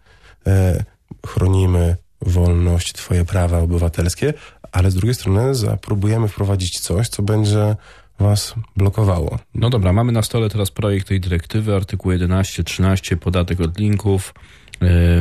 e, 0.46 0.84
chronimy 1.26 1.96
wolność, 2.20 2.92
twoje 2.92 3.24
prawa 3.24 3.58
obywatelskie, 3.58 4.34
ale 4.72 4.90
z 4.90 4.94
drugiej 4.94 5.14
strony 5.14 5.54
zapróbujemy 5.54 6.28
wprowadzić 6.28 6.80
coś, 6.80 7.08
co 7.08 7.22
będzie 7.22 7.76
was 8.18 8.54
blokowało. 8.76 9.38
No 9.54 9.70
dobra, 9.70 9.92
mamy 9.92 10.12
na 10.12 10.22
stole 10.22 10.50
teraz 10.50 10.70
projekt 10.70 11.08
tej 11.08 11.20
dyrektywy, 11.20 11.74
artykuł 11.74 12.12
11, 12.12 12.64
13, 12.64 13.16
podatek 13.16 13.60
od 13.60 13.78
linków, 13.78 14.34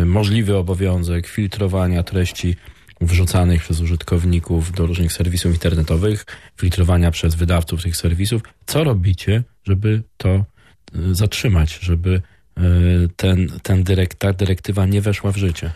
możliwy 0.05 0.57
obowiązek 0.57 1.27
filtrowania 1.27 2.03
treści 2.03 2.55
wrzucanych 3.01 3.61
przez 3.61 3.81
użytkowników 3.81 4.71
do 4.71 4.85
różnych 4.85 5.13
serwisów 5.13 5.53
internetowych, 5.53 6.25
filtrowania 6.57 7.11
przez 7.11 7.35
wydawców 7.35 7.83
tych 7.83 7.97
serwisów. 7.97 8.41
Co 8.65 8.83
robicie, 8.83 9.43
żeby 9.63 10.03
to 10.17 10.29
yy, 10.93 11.15
zatrzymać, 11.15 11.79
żeby 11.81 12.21
yy, 12.57 13.09
ten, 13.15 13.47
ten 13.63 13.83
dyrek, 13.83 14.15
ta 14.15 14.33
dyrektywa 14.33 14.85
nie 14.85 15.01
weszła 15.01 15.31
w 15.31 15.37
życie? 15.37 15.71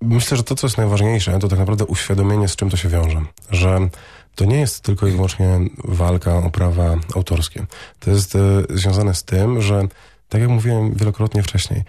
Myślę, 0.00 0.36
że 0.36 0.42
to, 0.42 0.54
co 0.54 0.66
jest 0.66 0.78
najważniejsze, 0.78 1.38
to 1.38 1.48
tak 1.48 1.58
naprawdę 1.58 1.84
uświadomienie, 1.84 2.48
z 2.48 2.56
czym 2.56 2.70
to 2.70 2.76
się 2.76 2.88
wiąże. 2.88 3.22
Że 3.50 3.88
to 4.34 4.44
nie 4.44 4.60
jest 4.60 4.80
tylko 4.80 5.06
i 5.06 5.10
wyłącznie 5.10 5.58
walka 5.84 6.36
o 6.36 6.50
prawa 6.50 6.96
autorskie. 7.14 7.66
To 8.00 8.10
jest 8.10 8.36
e, 8.36 8.40
związane 8.70 9.14
z 9.14 9.24
tym, 9.24 9.62
że, 9.62 9.82
tak 10.28 10.40
jak 10.40 10.50
mówiłem 10.50 10.94
wielokrotnie 10.94 11.42
wcześniej, 11.42 11.82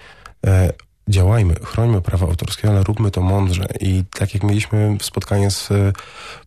e, 0.47 0.73
działajmy, 1.09 1.55
chrońmy 1.63 2.01
prawa 2.01 2.27
autorskie, 2.27 2.69
ale 2.69 2.83
róbmy 2.83 3.11
to 3.11 3.21
mądrze. 3.21 3.65
I 3.79 4.03
tak 4.19 4.33
jak 4.33 4.43
mieliśmy 4.43 4.97
spotkanie 5.01 5.51
z 5.51 5.71
e, 5.71 5.93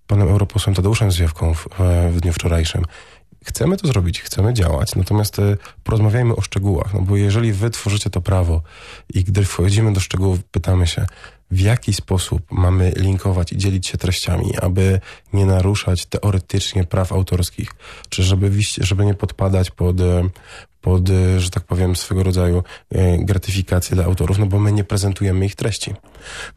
panem 0.07 0.29
europosłem 0.29 0.75
Tadeuszem 0.75 1.13
Zwiewką 1.13 1.55
w, 1.55 1.69
w 2.11 2.21
dniu 2.21 2.33
wczorajszym, 2.33 2.85
chcemy 3.45 3.77
to 3.77 3.87
zrobić, 3.87 4.23
chcemy 4.23 4.55
działać, 4.55 4.95
natomiast 4.95 5.39
e, 5.39 5.57
porozmawiajmy 5.85 6.37
o 6.37 6.41
szczegółach, 6.41 6.95
no 6.95 7.01
bo 7.01 7.17
jeżeli 7.17 7.53
wy 7.53 7.71
tworzycie 7.71 8.11
to 8.11 8.21
prawo 8.21 8.63
i 9.15 9.25
gdy 9.25 9.45
wchodzimy 9.45 9.93
do 9.93 10.01
szczegółów, 10.01 10.45
pytamy 10.45 10.87
się, 10.87 11.07
w 11.51 11.61
jaki 11.61 11.93
sposób 11.93 12.43
mamy 12.51 12.93
linkować 12.97 13.53
i 13.53 13.57
dzielić 13.57 13.87
się 13.87 13.99
treściami, 13.99 14.59
aby 14.63 15.01
nie 15.33 15.47
naruszać 15.47 16.07
teoretycznie 16.07 16.85
praw 16.85 17.13
autorskich, 17.13 17.71
czy 18.09 18.23
żeby, 18.23 18.51
żeby 18.79 19.05
nie 19.07 19.15
podpadać 19.15 19.71
pod, 19.71 20.01
e, 20.01 20.29
pod, 20.81 21.11
e, 21.11 21.41
że 21.41 21.51
tak 21.51 21.65
powiem, 21.65 21.97
swego 21.97 22.23
rodzaju 22.23 22.63
e, 22.91 23.19
gratyfikację 23.19 23.95
dla 23.95 24.05
autorów, 24.05 24.39
no 24.39 24.47
bo 24.47 24.59
my 24.59 24.73
nie 24.73 24.85
prezentujemy 24.85 25.47
ich 25.47 25.55
treści. 25.55 25.95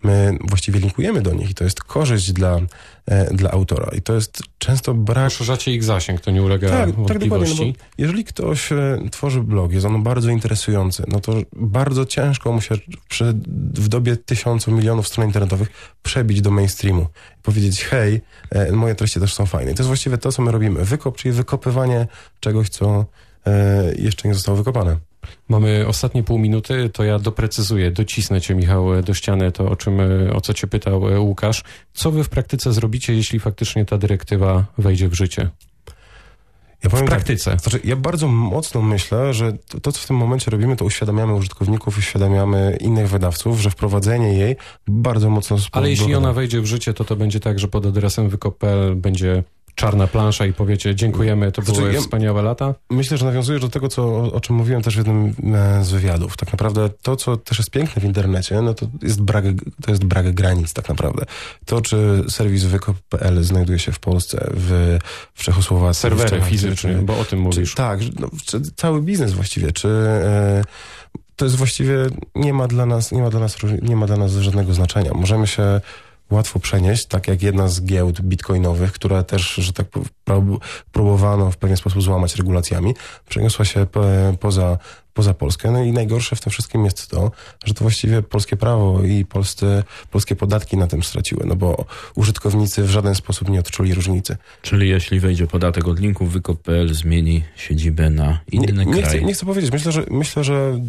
My 0.04 0.38
właściwie 0.50 0.80
linkujemy 0.80 1.22
do 1.22 1.34
nich 1.34 1.50
i 1.50 1.54
to 1.54 1.64
jest 1.64 1.84
korzyść 1.84 2.32
dla, 2.32 2.60
e, 3.06 3.34
dla 3.34 3.52
autora 3.52 3.92
i 3.98 4.02
to 4.02 4.14
jest 4.14 4.44
często 4.58 4.94
brak 4.94 5.32
Poszerzacie 5.32 5.74
ich 5.74 5.84
zasięg, 5.84 6.22
to 6.22 6.32
nie 6.32 6.44
ulega 6.44 6.70
tak, 6.70 6.80
tak 6.80 6.90
dokładnie. 6.90 7.28
No 7.28 7.36
wątpliwości. 7.36 7.76
jeżeli 7.98 8.24
ktoś 8.24 8.70
tworzy 9.12 9.42
blog, 9.42 9.72
jest 9.72 9.86
on 9.86 10.04
bardzo 10.04 10.30
interesujący, 10.30 11.04
no 11.08 11.20
to 11.20 11.34
bardzo 11.54 12.06
ciężko 12.06 12.52
mu 12.52 12.62
się 12.62 12.76
przy, 13.10 13.34
w 13.74 13.88
dobie 13.88 14.16
tysiącu 14.18 14.72
milionów 14.72 15.08
stron 15.08 15.28
internetowych 15.28 15.70
przebić 16.04 16.42
do 16.42 16.52
mainstreamu. 16.52 17.08
Powiedzieć, 17.44 17.84
hej, 17.84 18.22
moje 18.72 18.96
treści 18.96 19.20
też 19.20 19.34
są 19.34 19.46
fajne. 19.46 19.72
I 19.72 19.76
to 19.76 19.82
jest 19.82 19.88
właściwie 19.88 20.18
to, 20.18 20.32
co 20.32 20.42
my 20.42 20.52
robimy. 20.52 20.86
Wykop, 20.86 21.18
czyli 21.18 21.32
wykopywanie 21.32 22.08
czegoś, 22.40 22.70
co 22.70 23.06
jeszcze 23.98 24.28
nie 24.28 24.34
zostało 24.34 24.58
wykopane. 24.58 24.98
Mamy 25.50 25.88
ostatnie 25.88 26.24
pół 26.24 26.40
minuty, 26.40 26.90
to 26.94 27.04
ja 27.04 27.20
doprecyzuję, 27.20 27.92
docisnę 27.92 28.42
cię 28.42 28.56
Michał 28.56 29.02
do 29.02 29.14
ściany, 29.14 29.52
to 29.52 29.70
o 29.70 29.76
czym, 29.76 30.00
e, 30.00 30.34
o 30.34 30.42
co 30.42 30.54
cię 30.54 30.68
pytał 30.68 31.10
e, 31.10 31.20
Łukasz. 31.20 31.64
Co 31.94 32.12
wy 32.12 32.24
w 32.24 32.30
praktyce 32.30 32.74
zrobicie, 32.74 33.14
jeśli 33.14 33.40
faktycznie 33.40 33.86
ta 33.86 33.98
dyrektywa 33.98 34.66
wejdzie 34.78 35.10
w 35.10 35.14
życie? 35.14 35.50
Ja 36.84 36.90
W 36.90 36.94
tak, 36.94 37.06
praktyce. 37.06 37.58
Znaczy, 37.62 37.80
ja 37.84 37.96
bardzo 37.96 38.28
mocno 38.28 38.82
myślę, 38.82 39.34
że 39.34 39.54
to, 39.82 39.92
co 39.92 40.02
w 40.02 40.08
tym 40.08 40.16
momencie 40.16 40.52
robimy, 40.52 40.76
to 40.76 40.86
uświadamiamy 40.86 41.34
użytkowników, 41.34 41.98
uświadamiamy 41.98 42.78
innych 42.80 43.10
wydawców, 43.10 43.60
że 43.60 43.70
wprowadzenie 43.70 44.34
jej 44.34 44.56
bardzo 44.88 45.30
mocno 45.30 45.58
Ale 45.72 45.90
jeśli 45.90 46.16
ona 46.16 46.34
wejdzie 46.34 46.62
w 46.62 46.66
życie, 46.66 46.94
to 46.94 47.04
to 47.04 47.16
będzie 47.16 47.40
tak, 47.40 47.60
że 47.60 47.68
pod 47.68 47.86
adresem 47.86 48.30
wykop.pl 48.30 48.96
będzie 48.96 49.44
czarna 49.76 50.08
plansza 50.08 50.46
i 50.46 50.54
powiecie 50.54 50.96
dziękujemy, 50.96 51.52
to 51.52 51.62
Znaczy, 51.62 51.80
były 51.82 51.94
ja- 51.94 52.00
wspaniałe 52.02 52.42
lata. 52.42 52.76
Myślę, 52.90 53.18
że 53.18 53.26
nawiązujesz 53.26 53.62
do 53.62 53.70
tego, 53.70 53.88
co, 53.88 54.04
o, 54.04 54.34
o 54.34 54.40
czym 54.40 54.56
mówiłem 54.56 54.82
też 54.82 54.94
w 54.96 54.98
jednym 54.98 55.34
e, 55.56 55.84
z 55.86 55.92
wywiadów. 55.92 56.38
Tak 56.38 56.52
naprawdę 56.52 56.90
to, 57.02 57.16
co 57.16 57.38
też 57.38 57.58
jest 57.58 57.72
piękne 57.72 58.02
w 58.02 58.06
internecie, 58.06 58.62
no 58.62 58.74
to 58.74 58.88
jest 59.02 59.22
brak, 59.22 59.46
to 59.82 59.92
jest 59.92 60.04
brak 60.06 60.32
granic 60.34 60.74
tak 60.74 60.90
naprawdę. 60.90 61.26
To, 61.66 61.82
czy 61.82 62.24
serwis 62.30 62.64
wykop.pl 62.64 63.44
znajduje 63.44 63.80
się 63.80 63.92
w 63.92 64.00
Polsce, 64.00 64.48
w, 64.54 64.98
w 65.34 65.44
Czechosłowacji, 65.44 66.02
Serwery 66.02 66.42
fizyczne, 66.42 66.96
czy, 66.96 67.02
bo 67.02 67.14
o 67.14 67.26
tym 67.26 67.26
czy, 67.26 67.36
mówisz. 67.36 67.76
tak, 67.76 68.04
że- 68.04 68.12
no, 68.20 68.30
czy 68.46 68.62
cały 68.76 69.02
biznes 69.02 69.34
właściwie, 69.34 69.72
czy... 69.72 69.88
E, 69.90 70.64
to 71.36 71.46
jest 71.46 71.58
właściwie, 71.58 71.96
nie 72.36 72.54
ma 72.54 72.68
dla 72.68 72.86
nas, 72.86 73.12
nie 73.12 73.22
ma 73.22 73.30
dla 73.30 73.40
nas, 73.40 73.58
nie 73.82 73.96
ma 73.96 74.08
dla 74.08 74.18
nas 74.18 74.32
żadnego 74.34 74.74
znaczenia. 74.74 75.12
Możemy 75.14 75.48
się 75.48 75.82
łatwo 76.32 76.60
przenieść, 76.60 77.06
tak 77.06 77.28
jak 77.28 77.41
jedna 77.44 77.67
z 77.67 77.82
giełd 77.82 78.22
bitcoinowych, 78.22 78.91
która 78.91 79.24
też, 79.24 79.56
że 79.56 79.74
tak 79.74 79.88
próbowano 80.91 81.52
w 81.52 81.58
pewien 81.58 81.78
sposób 81.78 82.02
złamać 82.02 82.36
regulacjami, 82.36 82.94
przeniosła 83.30 83.65
się 83.65 83.86
po- 83.86 84.04
poza, 84.39 84.78
poza 85.13 85.34
Polskę. 85.34 85.72
No 85.72 85.84
i 85.84 85.91
najgorsze 85.91 86.36
w 86.36 86.41
tym 86.41 86.52
wszystkim 86.52 86.86
jest 86.86 87.08
to, 87.08 87.32
że 87.65 87.74
to 87.74 87.84
właściwie 87.84 88.22
polskie 88.22 88.58
prawo 88.58 89.04
i 89.04 89.26
polscy, 89.26 89.84
polskie 90.12 90.36
podatki 90.36 90.78
na 90.78 90.88
tym 90.88 91.04
straciły, 91.04 91.44
no 91.46 91.56
bo 91.56 91.86
użytkownicy 92.15 92.84
w 92.84 92.89
żaden 92.89 93.15
sposób 93.15 93.50
nie 93.50 93.60
odczuli 93.60 93.94
różnicy. 93.94 94.38
Czyli 94.62 94.89
jeśli 94.89 95.20
wejdzie 95.20 95.48
podatek 95.48 95.88
od 95.88 96.00
linków, 96.00 96.32
wykop.pl 96.32 96.94
zmieni 96.94 97.44
siedzibę 97.56 98.10
na 98.10 98.39
inny 98.52 98.86
nie, 98.86 98.86
nie, 98.86 99.02
kraj. 99.02 99.17
chcę, 99.17 99.22
nie 99.22 99.34
chcę 99.34 99.46
powiedzieć, 99.46 99.72
myślę, 99.72 99.91
że, 99.91 100.04
myślę, 100.10 100.44
że 100.44 100.80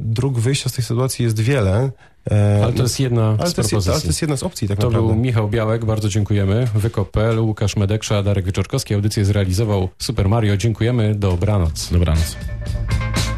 dróg 0.00 0.38
wyjścia 0.38 0.68
z 0.68 0.72
tej 0.72 0.84
sytuacji 0.84 1.24
jest 1.24 1.40
wiele. 1.40 1.90
E, 2.30 2.60
Ale 2.64 2.72
to 2.72 2.82
jest 2.82 3.00
jedna 3.00 3.22
ale 3.26 3.36
z 3.36 3.38
to 3.38 3.44
jest, 3.44 3.56
propozycji. 3.70 3.92
ale 3.92 4.00
to 4.00 4.06
jest 4.06 4.22
jedna 4.22 4.36
z 4.36 4.42
opcji 4.42 4.68
tak 4.68 4.78
To 4.78 4.86
naprawdę. 4.86 5.08
był 5.08 5.16
Michał 5.22 5.48
Białek, 5.48 5.84
bardzo 5.84 6.08
dziękujemy. 6.08 6.66
Wykop.pl, 6.74 7.38
Łukasz 7.40 7.76
Medeksza, 7.76 8.22
Darek 8.22 8.44
Wyczorkowski. 8.44 8.94
Audycję 8.94 9.24
zrealizował 9.24 9.88
Super 9.98 10.28
Mario. 10.28 10.56
Dziękujemy, 10.56 11.14
dobranoc. 11.14 11.92
Dobranoc. 11.92 12.36